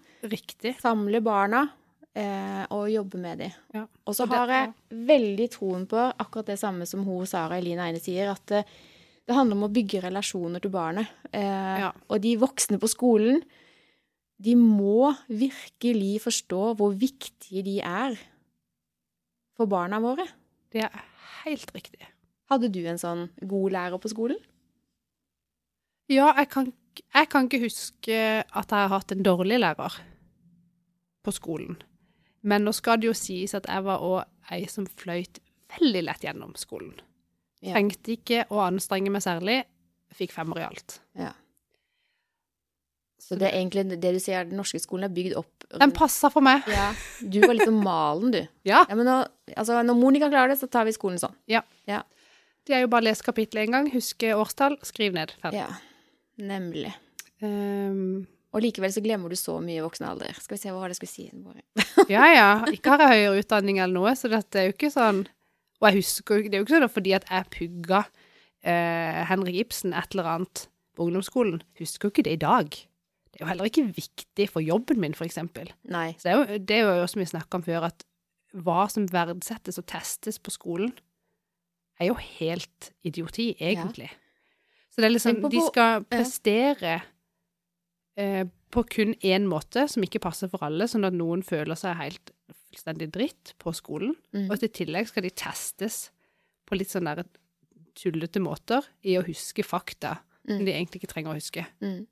[0.81, 1.67] samle barna
[2.15, 3.53] eh, og jobbe med dem.
[3.73, 3.85] Ja.
[4.07, 4.73] Og så har jeg
[5.09, 8.63] veldig troen på akkurat det samme som hun Sara Eline Eine sier, at det,
[9.27, 11.07] det handler om å bygge relasjoner til barnet.
[11.31, 11.91] Eh, Ja.
[12.09, 13.41] Og de voksne på skolen,
[14.43, 18.17] de må virkelig forstå hvor viktige de er
[19.55, 20.25] for barna våre.
[20.73, 21.03] Det er
[21.43, 22.01] helt riktig.
[22.49, 24.39] Hadde du en sånn god lærer på skolen?
[26.11, 29.95] Ja, jeg kan, jeg kan ikke huske at jeg har hatt en dårlig lærer
[31.23, 31.77] på skolen.
[32.43, 35.39] Men nå skal det jo sies at jeg var òg ei som fløyt
[35.77, 36.93] veldig lett gjennom skolen.
[37.63, 37.77] Ja.
[37.77, 39.61] Trengte ikke å anstrenge meg særlig.
[40.13, 40.99] Fikk femmer i alt.
[41.17, 41.31] Ja.
[43.23, 46.27] Så det er egentlig det du sier, den norske skolen er bygd opp Den passa
[46.29, 46.65] for meg.
[46.69, 46.89] Ja.
[47.23, 48.41] Du var liksom malen, du.
[48.67, 48.83] Ja.
[48.89, 49.15] Ja, men nå,
[49.55, 51.33] altså, når Monica klarer det, så tar vi skolen sånn.
[51.49, 51.63] Ja.
[51.87, 55.33] Det er jo bare å lese kapittelet én gang, huske årstall, skriv ned.
[55.41, 55.63] Ferdig.
[55.63, 55.71] Ja,
[56.51, 56.93] nemlig.
[57.43, 60.35] Ehm, Og likevel så glemmer du så mye i voksen alder.
[60.37, 62.09] Skal vi se hva var det jeg skulle si.
[62.13, 62.49] Ja ja.
[62.69, 65.23] Ikke har jeg høyere utdanning eller noe, så dette er jo ikke sånn
[65.79, 68.03] Og jeg husker Det er jo ikke sånn fordi at jeg pugga
[68.61, 71.61] eh, Henrik Ibsen et eller annet på ungdomsskolen.
[71.79, 72.75] Husker jo ikke det i dag.
[73.33, 75.71] Det er jo heller ikke viktig for jobben min, for eksempel.
[75.89, 76.11] Nei.
[76.21, 78.05] Så det er jo, det er jo som vi snakka om før, at
[78.53, 80.93] hva som verdsettes og testes på skolen,
[81.97, 84.11] er jo helt idioti, egentlig.
[84.93, 86.99] Så det er liksom De skal prestere
[88.17, 88.43] eh,
[88.73, 92.31] på kun én måte, som ikke passer for alle, sånn at noen føler seg helt
[92.71, 94.15] fullstendig dritt på skolen.
[94.33, 94.47] Mm.
[94.49, 96.07] Og i tillegg skal de testes
[96.65, 97.23] på litt sånn der
[97.93, 100.65] tullete måter i å huske fakta som Mm.
[100.65, 101.61] de egentlig ikke trenger å huske.
[101.79, 102.07] Mm.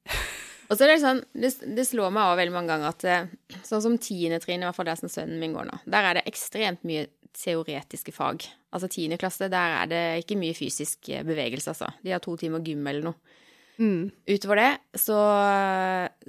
[0.69, 3.57] Og så er det sånn, det, det slår meg også veldig mange ganger at eh,
[3.67, 6.13] sånn som tiende trinn, i hvert fall der som sønnen min går nå, der er
[6.15, 8.45] det ekstremt mye teoretiske fag.
[8.71, 11.89] Altså tiende klasse, der er det ikke mye fysisk eh, bevegelse, altså.
[12.05, 13.37] De har to timer gym eller noe.
[13.81, 14.11] Mm.
[14.29, 15.17] Utover det så,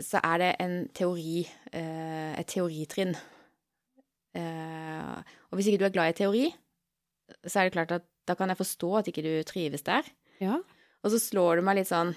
[0.00, 1.42] så er det en teori,
[1.72, 3.12] eh, et teoritrinn.
[4.32, 5.16] Eh,
[5.50, 6.46] og hvis ikke du er glad i teori,
[7.44, 10.06] så er det klart at da kan jeg forstå at ikke du trives der.
[10.40, 10.60] Ja.
[11.02, 12.14] Og så slår det meg litt sånn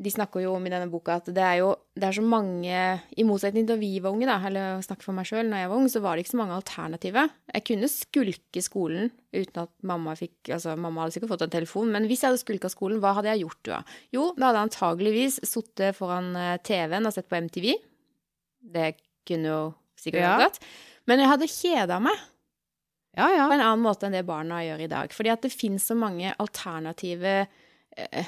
[0.00, 2.76] De snakker jo om i denne boka at det er jo det er så mange
[3.20, 5.68] I motsetning til da vi var unge, da, eller snakke for meg sjøl, når jeg
[5.68, 7.28] var ung, så var det ikke så mange alternativer.
[7.52, 11.92] Jeg kunne skulke skolen uten at mamma fikk Altså, mamma hadde sikkert fått en telefon,
[11.92, 13.82] men hvis jeg hadde skulka skolen, hva hadde jeg gjort da?
[14.16, 17.68] Jo, da hadde jeg antageligvis sittet foran eh, TV-en og sett på MTV.
[18.72, 18.88] Det
[19.28, 19.60] kunne jo
[20.00, 20.32] sikkert Ja.
[20.38, 20.60] vært godt.
[21.08, 22.16] Men jeg hadde kjeda meg
[23.16, 23.46] Ja, ja.
[23.48, 25.12] på en annen måte enn det barna gjør i dag.
[25.12, 27.46] Fordi at det finnes så mange alternative
[27.98, 28.24] eh,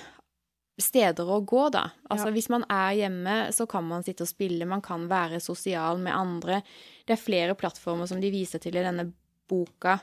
[0.80, 1.90] steder å gå, da.
[2.10, 2.32] Altså Ja.
[2.32, 6.12] hvis man er hjemme, så kan man sitte og spille, man kan være sosial med
[6.14, 6.62] andre.
[7.06, 9.12] Det er flere plattformer som de viser til i denne
[9.48, 9.98] boka.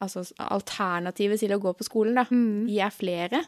[0.00, 2.24] Altså alternativet til å gå på skolen, da.
[2.30, 2.66] Mm.
[2.66, 3.44] De er flere.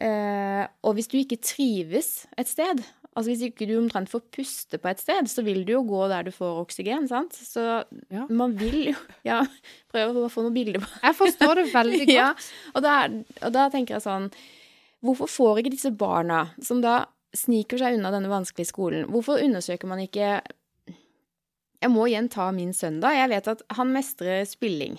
[0.00, 2.80] Eh, og hvis du ikke trives et sted,
[3.14, 6.08] altså hvis ikke du omtrent får puste på et sted, så vil du jo gå
[6.10, 7.32] der du får oksygen, sant?
[7.38, 8.26] Så Ja.
[8.28, 9.44] man vil jo Ja,
[9.92, 12.14] prøv å få noen bilder på Jeg forstår det veldig godt.
[12.16, 12.34] ja,
[12.74, 12.96] og da,
[13.46, 14.32] og da tenker jeg sånn
[15.04, 17.04] Hvorfor får ikke disse barna, som da
[17.36, 20.40] sniker seg unna denne vanskelige skolen, hvorfor undersøker man ikke
[21.82, 23.10] Jeg må igjen ta min sønn, da.
[23.12, 24.94] Jeg vet at han mestrer spilling,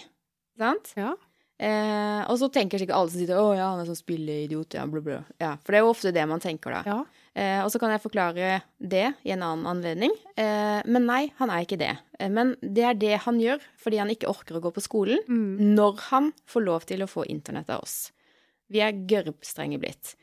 [0.59, 0.91] sant?
[0.99, 1.15] Ja.
[1.57, 4.83] Eh, og så tenker sikkert alle som sitter Å ja, han er sånn spilleidiot, ja,
[4.91, 5.21] bla, bla.
[5.39, 6.81] Ja, for det er jo ofte det man tenker da.
[6.85, 6.97] Ja.
[7.35, 10.11] Eh, og så kan jeg forklare det i en annen anledning.
[10.37, 11.93] Eh, men nei, han er ikke det.
[12.19, 15.23] Eh, men det er det han gjør fordi han ikke orker å gå på skolen
[15.31, 15.73] Mm.
[15.79, 18.11] når han får lov til å få internett av oss.
[18.71, 20.15] Vi er gørrstrenge blitt.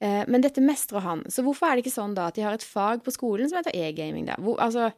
[0.00, 1.24] Eh, men dette mestrer han.
[1.28, 3.58] Så hvorfor er det ikke sånn da at de har et fag på skolen som
[3.60, 4.26] heter e-gaming?
[4.30, 4.36] da?
[4.38, 4.92] Hvor, altså,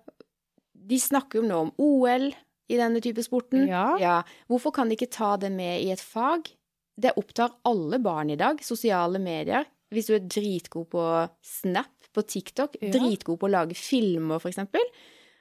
[0.75, 2.31] de snakker jo nå om OL
[2.71, 3.66] i denne type sporten.
[3.68, 4.23] Ja.
[4.49, 6.53] Hvorfor kan de ikke ta det med i et fag?
[7.01, 8.61] Det opptar alle barn i dag.
[8.62, 9.64] Sosiale medier.
[9.91, 11.05] Hvis du er dritgod på
[11.43, 12.91] Snap, på TikTok, Ja.
[12.95, 14.83] dritgod på å lage filmer, for eksempel.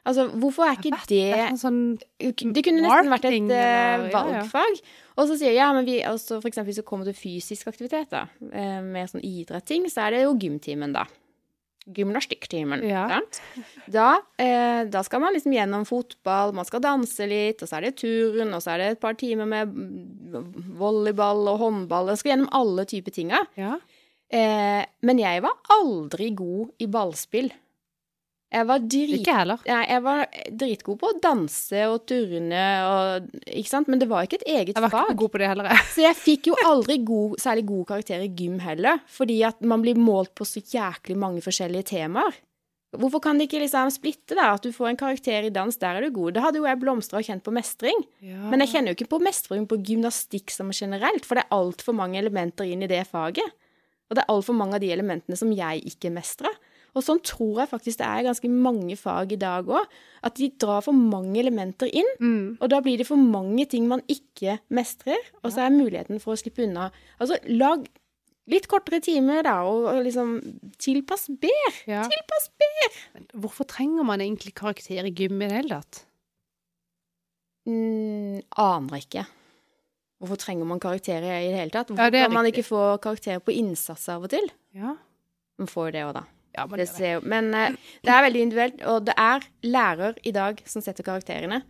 [0.06, 4.12] Altså, hvorfor er ikke vet det Det sånn det kunne nesten vært et Marketing, valgfag.
[4.24, 5.09] ja, ja.
[5.20, 7.68] Og så sier jeg ja, men vi, altså for eksempel hvis det kommer til fysisk
[7.72, 11.06] aktivitet, da, med mer sånn idretting, så er det jo gymtimen, da.
[11.90, 12.84] Gymnastikktimen.
[12.86, 13.20] Ja.
[13.90, 17.88] Da, eh, da skal man liksom gjennom fotball, man skal danse litt, og så er
[17.88, 19.74] det turn, og så er det et par timer med
[20.80, 22.12] volleyball og håndball.
[22.14, 23.42] Jeg skal gjennom alle typer tinga.
[23.58, 23.80] Ja.
[24.30, 27.50] Eh, men jeg var aldri god i ballspill.
[28.50, 29.28] Jeg var drit...
[29.70, 30.24] Nei, jeg var
[30.58, 33.90] dritgod på å danse og turne og Ikke sant?
[33.92, 34.80] Men det var ikke et eget fag.
[34.80, 35.12] Jeg var fag.
[35.12, 35.88] ikke god på det heller, jeg.
[35.94, 39.86] Så jeg fikk jo aldri god, særlig gode karakterer i gym heller, fordi at man
[39.86, 42.40] blir målt på så jæklig mange forskjellige temaer.
[42.98, 44.48] Hvorfor kan de ikke liksom splitte, da?
[44.56, 46.34] At du får en karakter i dans, der er du god.
[46.34, 48.02] Da hadde jo jeg blomstra og kjent på mestring.
[48.26, 48.40] Ja.
[48.50, 51.94] Men jeg kjenner jo ikke på mestring på gymnastikk som generelt, for det er altfor
[51.94, 53.46] mange elementer inn i det faget.
[54.10, 56.56] Og det er altfor mange av de elementene som jeg ikke mestrer.
[56.96, 59.86] Og sånn tror jeg faktisk det er ganske mange fag i dag òg.
[60.24, 62.58] At de drar for mange elementer inn, Mm.
[62.62, 65.18] og da blir det for mange ting man ikke mestrer.
[65.44, 67.88] Og så er muligheten for å slippe unna Altså, lag
[68.50, 70.40] litt kortere timer, da, og, liksom
[70.80, 71.74] tilpass bedre.
[71.86, 72.02] Ja.
[72.10, 73.26] Tilpass bedre!
[73.40, 76.06] Hvorfor trenger man egentlig karakter i gym i det hele tatt?
[77.68, 79.26] Mm, aner ikke.
[80.20, 81.88] Hvorfor trenger man karakterer i det hele tatt?
[81.94, 84.50] Hvorfor Ja, kan man ikke få karakterer på innsats av og til?
[84.74, 84.96] Ja.
[85.60, 86.24] Man får jo det òg, da.
[86.58, 87.70] Ja Det det ser jo, men uh,
[88.04, 91.62] det er veldig individuelt, og det er lærer i dag som setter karakterene.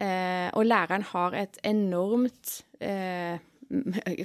[0.00, 3.38] Uh, og læreren har et enormt uh,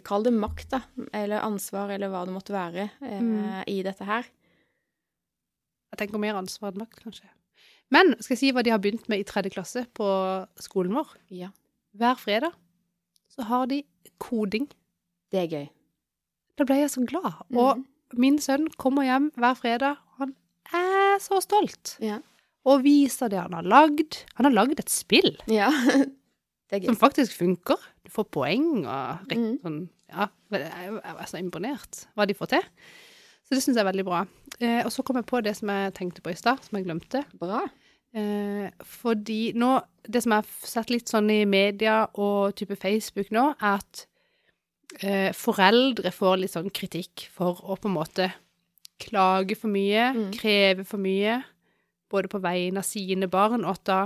[0.06, 0.78] Kall det makt, da.
[1.14, 3.64] Eller ansvar, eller hva det måtte være, Mm.
[3.68, 4.24] i dette her.
[5.92, 7.28] Jeg tenker mer ansvar enn makt, kanskje.
[7.92, 10.08] Men skal jeg si hva de har begynt med i tredje klasse på
[10.64, 11.12] skolen vår?
[11.30, 11.50] Ja.
[11.94, 12.56] Hver fredag
[13.30, 13.84] så har de
[14.24, 14.70] koding.
[15.30, 15.68] Det er gøy.
[16.58, 17.34] Da ble jeg så glad.
[17.54, 17.86] Og Mhm.
[18.20, 19.98] Min sønn kommer hjem hver fredag.
[20.20, 20.36] Han
[20.74, 21.98] er så stolt.
[22.04, 22.20] Ja.
[22.66, 24.22] Og viser det han har lagd.
[24.36, 25.70] Han har lagd et spill ja.
[26.74, 27.78] Det som faktisk funker.
[28.04, 29.60] Du får poeng og Mhm.
[29.62, 29.82] sånn
[30.14, 32.62] Ja, jeg er så imponert hva de får til.
[33.44, 34.20] Så det syns jeg er veldig bra.
[34.62, 36.86] Eh, og så kom jeg på det som jeg tenkte på i stad, som jeg
[36.86, 37.24] glemte.
[37.38, 37.64] Bra.
[38.14, 43.30] Eh, fordi nå Det som jeg har sett litt sånn i media og type Facebook
[43.32, 44.06] nå, er at
[45.02, 48.32] eh, foreldre får litt sånn kritikk for å på en måte
[49.04, 50.32] klage for mye, Mm.
[50.34, 51.44] kreve for mye,
[52.12, 54.02] både på vegne av sine barn og at da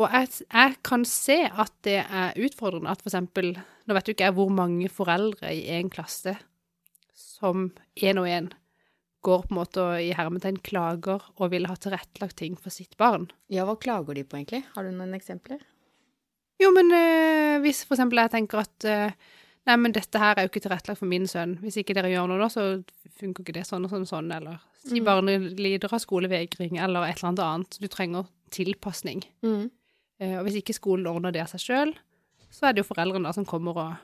[0.00, 3.50] Og jeg, jeg kan se at det er utfordrende at for eksempel
[3.86, 6.36] Nå vet jo ikke jeg hvor mange foreldre i en klasse
[7.12, 8.50] som én og én
[9.22, 12.96] går på en måte og i hermetegn klager og vil ha tilrettelagt ting for sitt
[12.96, 13.26] barn.
[13.50, 14.62] Ja, hva klager de på, egentlig?
[14.74, 15.60] Har du noen eksempler?
[16.62, 19.12] Jo, men øh, hvis for eksempel jeg tenker at eh,
[19.68, 21.58] Nei, men dette her er jo ikke tilrettelagt for min sønn.
[21.60, 22.62] Hvis ikke dere gjør noe da, så
[23.20, 25.04] funker ikke det sånn og sånn og sånn, eller si Mm.
[25.04, 27.78] barnet lider av skolevegring, eller et eller annet.
[27.80, 29.22] Du trenger tilpasning.
[29.44, 29.70] Mm.
[30.20, 31.94] Eh, og hvis ikke skolen ordner det av seg sjøl,
[32.50, 33.96] så er det jo foreldrene da som kommer og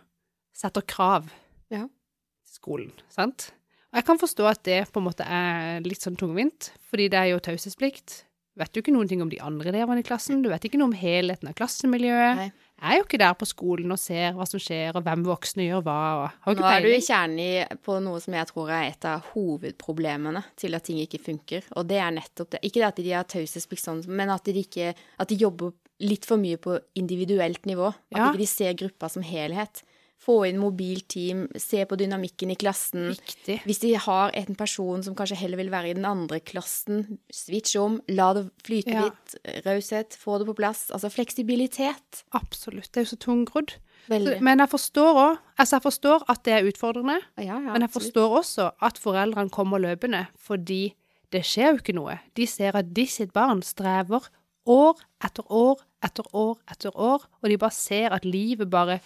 [0.55, 1.31] setter krav
[1.71, 1.87] Ja.
[1.89, 3.51] til skolen, sant?
[3.93, 7.15] Og jeg kan forstå at det på en måte er litt sånn tungvint, fordi det
[7.19, 8.25] er jo taushetsplikt.
[8.55, 10.77] Du vet jo ikke noen ting om de andre elevene i klassen, du vet ikke
[10.79, 12.37] noe om helheten av klassemiljøet.
[12.37, 12.53] Nei.
[12.77, 15.65] Jeg er jo ikke der på skolen og ser hva som skjer, og hvem voksne
[15.65, 15.97] gjør hva,
[16.45, 20.43] Nå er du i kjernen i på noe som jeg tror er et av hovedproblemene
[20.61, 22.61] til at ting ikke funker, og det er nettopp det.
[22.69, 25.73] Ikke det at de har taushetsplikt sånn, men at de ikke At de jobber
[26.05, 27.89] litt for mye på individuelt nivå.
[27.89, 28.29] At Ja.
[28.29, 29.83] ikke de ser gruppa som helhet.
[30.19, 33.11] Få inn mobilteam, se på dynamikken i klassen.
[33.13, 33.59] Viktig.
[33.69, 37.77] Hvis de har en person som kanskje heller vil være i den andre klassen, switch
[37.79, 39.05] om, la det flyte Ja.
[39.05, 39.37] litt,
[39.67, 40.87] raushet, få det på plass.
[40.91, 42.25] Altså fleksibilitet.
[42.33, 42.91] Absolutt.
[42.93, 43.77] Det er jo så tungrodd.
[44.09, 44.41] Veldig.
[44.41, 47.21] Men jeg forstår òg Altså, jeg forstår at det er utfordrende.
[47.39, 50.95] Ja, ja, Men jeg forstår også at foreldrene kommer løpende, fordi
[51.33, 52.19] det skjer jo ikke noe.
[52.37, 54.29] De ser at de sitt barn strever
[54.67, 59.01] år etter år etter år etter år, og de bare ser at livet bare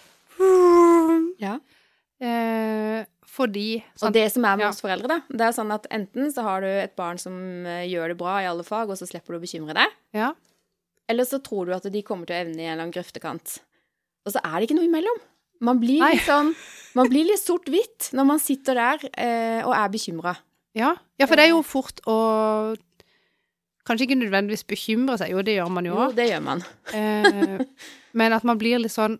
[1.41, 1.55] Ja.
[2.21, 4.69] eh, Fordi Og det som er med Ja.
[4.69, 7.33] oss foreldre, da, det er sånn at enten så har du et barn som
[7.65, 10.33] eh, gjør det bra i alle fag, og så slipper du å bekymre deg, Ja.
[11.07, 13.59] eller så tror du at de kommer til å evne i en eller annen grøftekant.
[14.25, 15.17] Og så er det ikke noe imellom.
[15.61, 16.55] Man blir litt sånn
[16.95, 20.35] Man blir litt sort-hvitt når man sitter der eh, og er bekymra.
[20.75, 20.95] Ja.
[21.19, 22.75] ja, for det er jo fort å
[23.87, 26.15] Kanskje ikke nødvendigvis bekymre seg, jo, det gjør man jo Jo, òg.
[26.15, 26.61] det gjør man.
[26.93, 27.65] Eh,
[28.13, 29.19] men at man blir litt sånn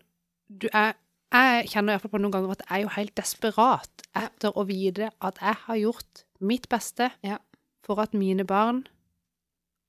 [0.52, 0.94] du er,
[1.32, 5.12] Jeg kjenner iallfall på noen ganger at jeg er jo helt desperat etter å vite
[5.24, 7.38] at jeg har gjort mitt beste Ja.
[7.84, 8.84] for at mine barn,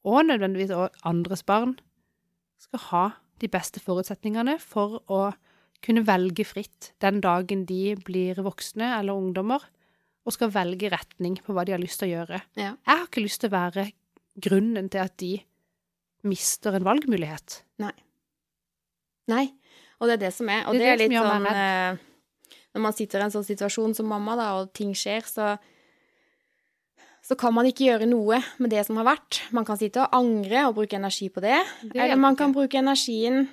[0.05, 1.79] og nødvendigvis også andres barn,
[2.59, 5.35] skal ha de beste forutsetningene for å
[5.83, 9.61] kunne velge fritt den dagen de blir voksne eller ungdommer,
[10.25, 12.43] og skal velge retning på hva de har lyst til å gjøre.
[12.55, 12.77] Ja.
[12.87, 13.89] Jeg har ikke lyst til å være
[14.41, 15.33] grunnen til at de
[16.23, 17.63] mister en valgmulighet.
[17.83, 19.53] Nei.
[20.03, 20.65] Og det er det som er.
[20.67, 22.01] Og Det er er det er litt sånn eh,
[22.75, 25.55] Når man sitter i en sånn situasjon som mamma, da, og ting skjer, så
[27.23, 29.45] så kan man ikke gjøre noe med det som har vært.
[29.55, 31.61] Man kan sitte og angre og bruke energi på det.
[31.85, 33.47] Det Eller man kan bruke energien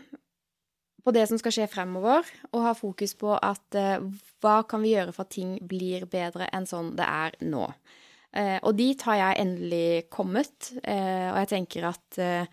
[1.06, 4.02] på det som skal skje fremover, og ha fokus på at eh,
[4.42, 7.70] hva kan vi gjøre for at ting blir bedre enn sånn det er nå.
[8.34, 12.50] Eh, og dit har jeg endelig kommet, eh, og jeg tenker at eh,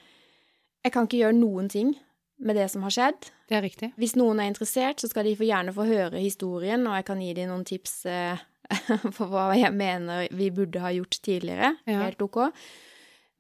[0.85, 1.97] jeg kan ikke gjøre noen ting
[2.39, 3.31] med det som har skjedd.
[3.49, 3.93] Det er riktig.
[4.01, 7.23] Hvis noen er interessert, så skal de få gjerne få høre historien, og jeg kan
[7.23, 8.43] gi dem noen tips eh,
[9.17, 11.75] for hva jeg mener vi burde ha gjort tidligere.
[11.89, 12.03] Ja.
[12.05, 12.43] Helt ok.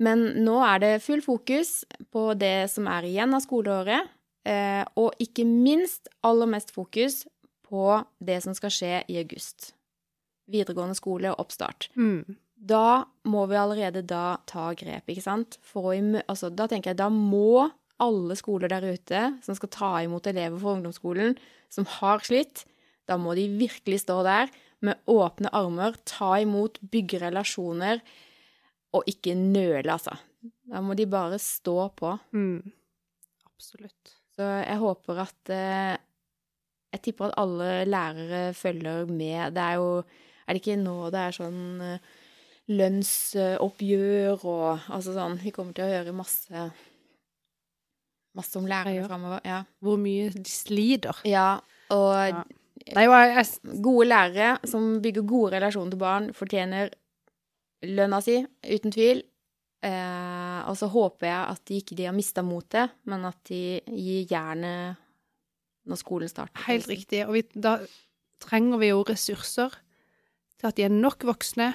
[0.02, 1.80] Men nå er det full fokus
[2.12, 4.12] på det som er igjen av skoleåret,
[4.48, 7.24] eh, og ikke minst aller mest fokus
[7.66, 9.72] på det som skal skje i august.
[10.52, 11.88] Videregående skole og oppstart.
[11.98, 12.36] Mm.
[12.56, 15.58] Da må vi allerede da ta grep, ikke sant?
[15.74, 17.68] Imø altså, da tenker jeg da må
[18.02, 21.36] alle skoler der ute som skal ta imot elever fra ungdomsskolen
[21.72, 22.64] som har slitt,
[23.08, 24.52] da må de virkelig stå der
[24.84, 28.02] med åpne armer, ta imot, bygge relasjoner,
[28.94, 30.14] og ikke nøle, altså.
[30.66, 32.12] Da må de bare stå på.
[32.36, 32.60] Mm.
[33.48, 34.14] Absolutt.
[34.36, 35.96] Så jeg håper at eh,
[36.92, 39.54] Jeg tipper at alle lærere følger med.
[39.56, 40.04] Det er jo
[40.46, 42.10] Er det ikke nå det er sånn eh,
[42.68, 46.68] lønnsoppgjør og altså sånn Vi kommer til å høre masse
[48.36, 49.06] Masse om lærere Ja.
[49.08, 49.40] framover.
[49.48, 49.62] Ja.
[49.82, 51.20] Hvor mye de sliter.
[51.24, 51.58] ja.
[51.90, 52.42] Og Ja.
[52.94, 56.90] Nei, jeg, jeg, gode lærere som bygger gode relasjoner til barn, fortjener
[57.82, 59.22] lønna si, uten tvil.
[59.82, 63.80] Eh, og så håper jeg at de ikke de har mista motet, men at de
[63.86, 64.96] gir jernet
[65.86, 66.62] når skolen starter.
[66.66, 67.24] helt riktig.
[67.26, 67.78] Og vi, da
[68.42, 69.74] trenger vi jo ressurser
[70.60, 71.72] til at de er nok voksne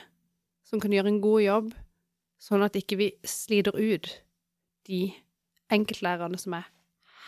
[0.64, 1.74] som kan gjøre en god jobb,
[2.40, 4.08] sånn at ikke vi sliter ut
[4.88, 5.14] de
[5.72, 6.68] enkeltlærerne som er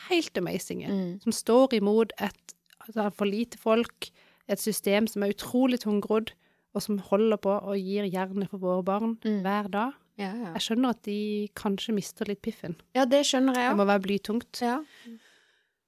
[0.09, 0.87] helt amazinge.
[0.89, 1.19] Mm.
[1.23, 4.09] Som står imot et altså, for lite folk,
[4.49, 6.33] et system som er utrolig tungrodd,
[6.75, 9.41] og som holder på og gir jernet for våre barn Mm.
[9.45, 9.91] hver dag.
[10.17, 10.53] Ja, ja.
[10.53, 12.75] Jeg skjønner at de kanskje mister litt piffen.
[12.95, 14.61] ja, det skjønner jeg Det må være blytungt.
[14.61, 14.81] Ja.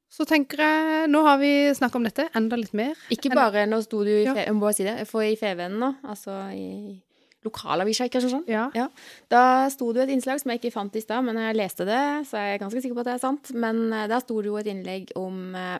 [0.10, 2.96] Så tenker jeg Nå har vi snakka om dette enda litt mer.
[3.12, 4.34] Ikke bare Nå sto du i, Ja.
[4.72, 7.02] si det, for i Fevennen nå, altså i
[7.46, 8.46] lokalavisa, ikke sånn?
[8.50, 8.66] Ja.
[8.78, 8.90] Ja.
[9.32, 9.44] Da
[9.74, 12.02] sto det jo et innslag som jeg ikke fant i stad, men jeg leste det,
[12.30, 13.54] så jeg er ganske sikker på at det er sant.
[13.54, 15.80] Men da der sto det jo et innlegg om eh,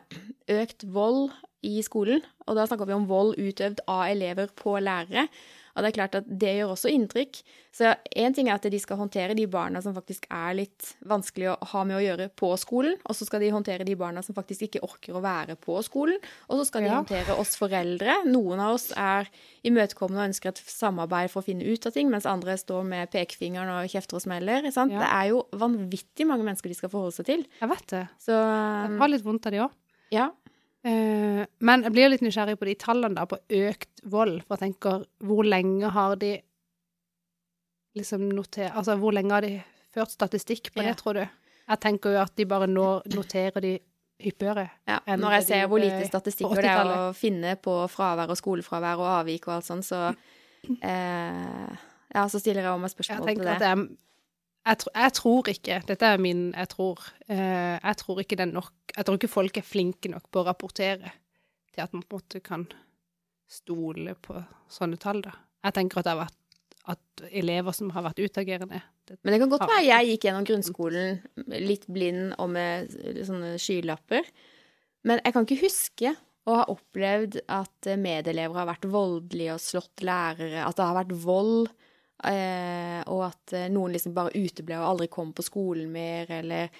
[0.56, 1.30] økt vold
[1.66, 2.24] i skolen.
[2.46, 5.26] Og da snakka vi om vold utøvd av elever på lærere.
[5.76, 7.42] Og det er klart at det gjør også inntrykk.
[7.76, 11.50] Så én ting er at de skal håndtere de barna som faktisk er litt vanskelig
[11.52, 14.34] å ha med å gjøre på skolen, og så skal de håndtere de barna som
[14.34, 16.16] faktisk ikke orker å være på skolen,
[16.48, 16.94] og så skal de Ja.
[17.02, 18.24] håndtere oss foreldre.
[18.24, 19.28] Noen av oss er
[19.64, 23.10] imøtekommende og ønsker et samarbeid for å finne ut av ting, mens andre står med
[23.12, 24.70] pekefingeren og kjefter og smeller.
[24.72, 24.92] Sant?
[24.92, 25.00] Ja.
[25.04, 27.46] Det er jo vanvittig mange mennesker de skal forholde seg til.
[27.60, 28.08] Jeg vet det.
[28.18, 29.70] Så Jeg har litt vondt av de òg.
[30.10, 30.30] ja.
[30.86, 34.36] Eh, men jeg blir litt nysgjerrig på de tallene da, på økt vold.
[34.46, 36.36] For jeg tenker, hvor lenge har de
[37.96, 39.54] liksom notert Altså, hvor lenge har de
[39.94, 40.90] ført statistikk på Ja.
[40.92, 41.24] det, tror du?
[41.66, 43.78] Jeg tenker jo at de bare noterer de
[44.22, 44.68] hyppigere.
[44.88, 48.96] Ja, når jeg ser hvor lite statistikk det er å finne på fravær og skolefravær
[49.02, 50.14] og avvik og alt sånt, så
[50.82, 51.76] eh,
[52.14, 53.60] Ja, så stiller jeg også meg spørsmål til tenker at det.
[53.60, 53.96] det er
[54.66, 58.46] jeg, tr jeg tror ikke Dette er min Jeg tror eh, Jeg tror ikke det
[58.48, 61.12] er nok Jeg tror ikke folk er flinke nok på å rapportere
[61.76, 62.62] til at man på en måte kan
[63.46, 64.34] stole på
[64.72, 65.34] sånne tall, da.
[65.66, 66.42] Jeg tenker at det har vært
[66.86, 69.68] at elever som har vært utagerende det, Men det kan godt Ja.
[69.74, 71.20] være jeg gikk gjennom grunnskolen
[71.66, 72.90] litt blind og med
[73.26, 74.24] sånne skylapper.
[75.04, 76.14] Men jeg kan ikke huske
[76.46, 81.14] å ha opplevd at medelever har vært voldelige og slått lærere, at det har vært
[81.26, 81.68] vold,
[82.24, 86.70] eh, og at eh, noen liksom bare uteble og aldri kom på skolen mer, eller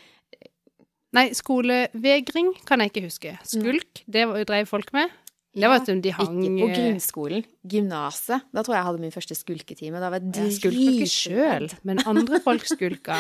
[1.17, 3.31] Nei, skolevegring kan jeg ikke huske.
[3.49, 5.15] Skulk, det drev folk med.
[5.57, 7.45] Det var at de hang Ikke på eh, grunnskolen.
[7.65, 8.45] Gymnaset.
[8.53, 10.03] Da tror jeg jeg hadde min første skulketime.
[10.03, 13.17] Da var jeg Jeg skulka ikke sjøl, men andre folk skulka.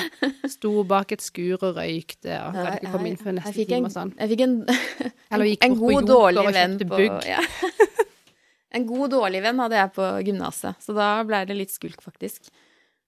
[0.53, 3.95] Sto bak et skur og røykte og Ja, ikke komme inn før neste time og
[3.95, 4.13] sånn.
[4.21, 7.41] jeg fikk en, jeg fikk en på god, dårlig venn på ja.
[8.77, 12.51] En god, dårlig venn hadde jeg på gymnaset, så da ble det litt skulk, faktisk.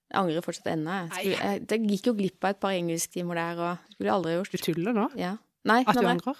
[0.09, 1.03] Jeg angrer fortsatt ennå.
[1.19, 4.37] Jeg, jeg, jeg gikk jo glipp av et par engelsktimer der, og skulle jeg aldri
[4.49, 5.09] Du tuller nå?
[5.19, 5.35] Ja.
[5.69, 6.15] Nei, At du nei.
[6.15, 6.39] angrer?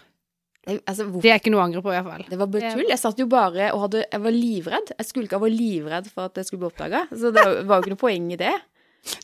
[0.70, 1.06] jeg, altså.
[1.22, 2.26] Det er ikke noe å angre på, iallfall.
[2.30, 2.88] Det var bare tull.
[2.90, 4.92] Jeg satt jo bare og hadde Jeg var livredd.
[4.98, 7.06] Jeg skulka og var livredd for at det skulle bli oppdaga.
[7.14, 8.56] Så det var jo ikke noe poeng i det.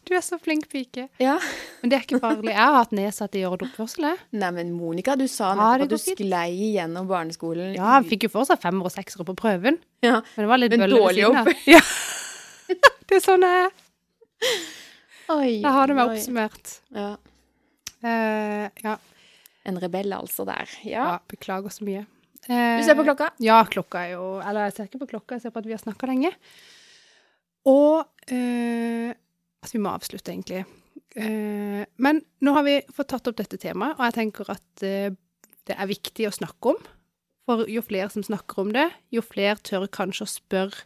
[0.07, 1.07] Du er så flink pike.
[1.21, 1.36] Ja.
[1.82, 2.49] Men det er ikke farlig.
[2.53, 4.07] Jeg har hatt nedsatt i ordoppførsel.
[4.39, 6.17] Nei, men Monica, du sa Ja, det at du fint.
[6.17, 7.76] sklei gjennom barneskolen.
[7.76, 10.21] Ja, jeg fikk jo fortsatt femmer og seksere på prøven, Ja.
[10.36, 11.47] men det var litt bøller bølle ved siden av.
[11.67, 11.82] Ja.
[13.05, 13.73] Det er sånn jeg er.
[15.61, 16.71] Da har du meg oppsummert.
[16.95, 17.11] Ja.
[18.05, 18.95] Uh, ja.
[19.65, 20.69] En rebell altså der.
[20.84, 21.19] ja, Ja.
[21.30, 22.05] beklager så mye.
[22.47, 23.32] Du ser på klokka?
[23.41, 25.73] Ja, klokka er jo Eller jeg ser ikke på klokka, jeg ser på at vi
[25.73, 26.32] har snakka lenge.
[27.65, 29.13] Og eh,
[29.66, 30.61] Altså, vi må avslutte, egentlig.
[31.18, 35.16] Eh, men nå har vi fått tatt opp dette temaet, og jeg tenker at eh,
[35.66, 36.84] det er viktig å snakke om.
[37.49, 40.86] For jo flere som snakker om det, jo flere tør kanskje å spørre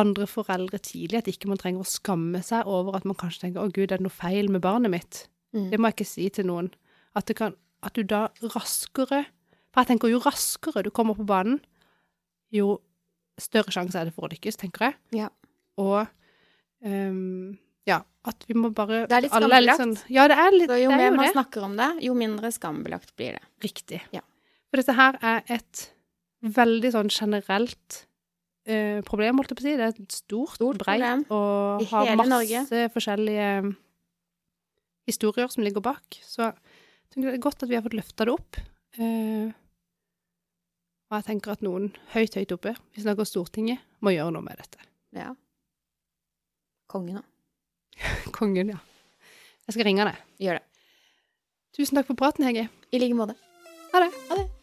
[0.00, 3.60] andre foreldre tidlig, at ikke man trenger å skamme seg over at man kanskje tenker
[3.60, 5.70] 'Å, gud, er det noe feil med barnet mitt?' Mm.
[5.70, 6.72] Det må jeg ikke si til noen.
[7.14, 9.26] At, det kan, at du da raskere
[9.70, 11.60] For jeg tenker jo raskere du kommer på banen,
[12.54, 12.80] jo
[13.38, 14.94] større sjanse er det for å lykkes, tenker jeg.
[15.10, 15.28] Ja.
[15.82, 16.06] Og
[16.86, 19.80] ehm, ja, at vi må bare Det er litt alle skambelagt.
[19.80, 21.32] sånn- ja, det er litt Så jo er mer jo man det.
[21.34, 23.42] snakker om det, jo mindre skambelagt blir det.
[23.62, 24.00] Riktig.
[24.12, 24.20] Ja.
[24.70, 25.90] For dette her er et
[26.42, 28.06] veldig sånn generelt
[28.66, 29.76] eh, problem, holdt jeg på å si.
[29.76, 32.88] Det er et stort, Stort breit problem og i har masse Norge.
[32.94, 33.76] forskjellige
[35.06, 36.02] historier som ligger bak.
[36.22, 36.54] Så jeg
[37.12, 38.56] tenker det er godt at vi har fått løfta det opp.
[38.98, 39.52] Eh,
[41.10, 44.56] og jeg tenker at noen høyt, høyt oppe, vi snakker Stortinget, må gjøre noe med
[44.56, 44.78] dette.
[45.12, 45.34] Ja.
[46.88, 47.24] Kongen òg.
[48.36, 48.80] Kongen, ja.
[49.68, 50.20] Jeg skal ringe deg.
[50.42, 50.66] Gjør det.
[51.74, 52.68] Tusen takk for praten, Hege.
[52.92, 53.38] I like måte.
[53.94, 54.12] Ha det.
[54.30, 54.53] Ha det.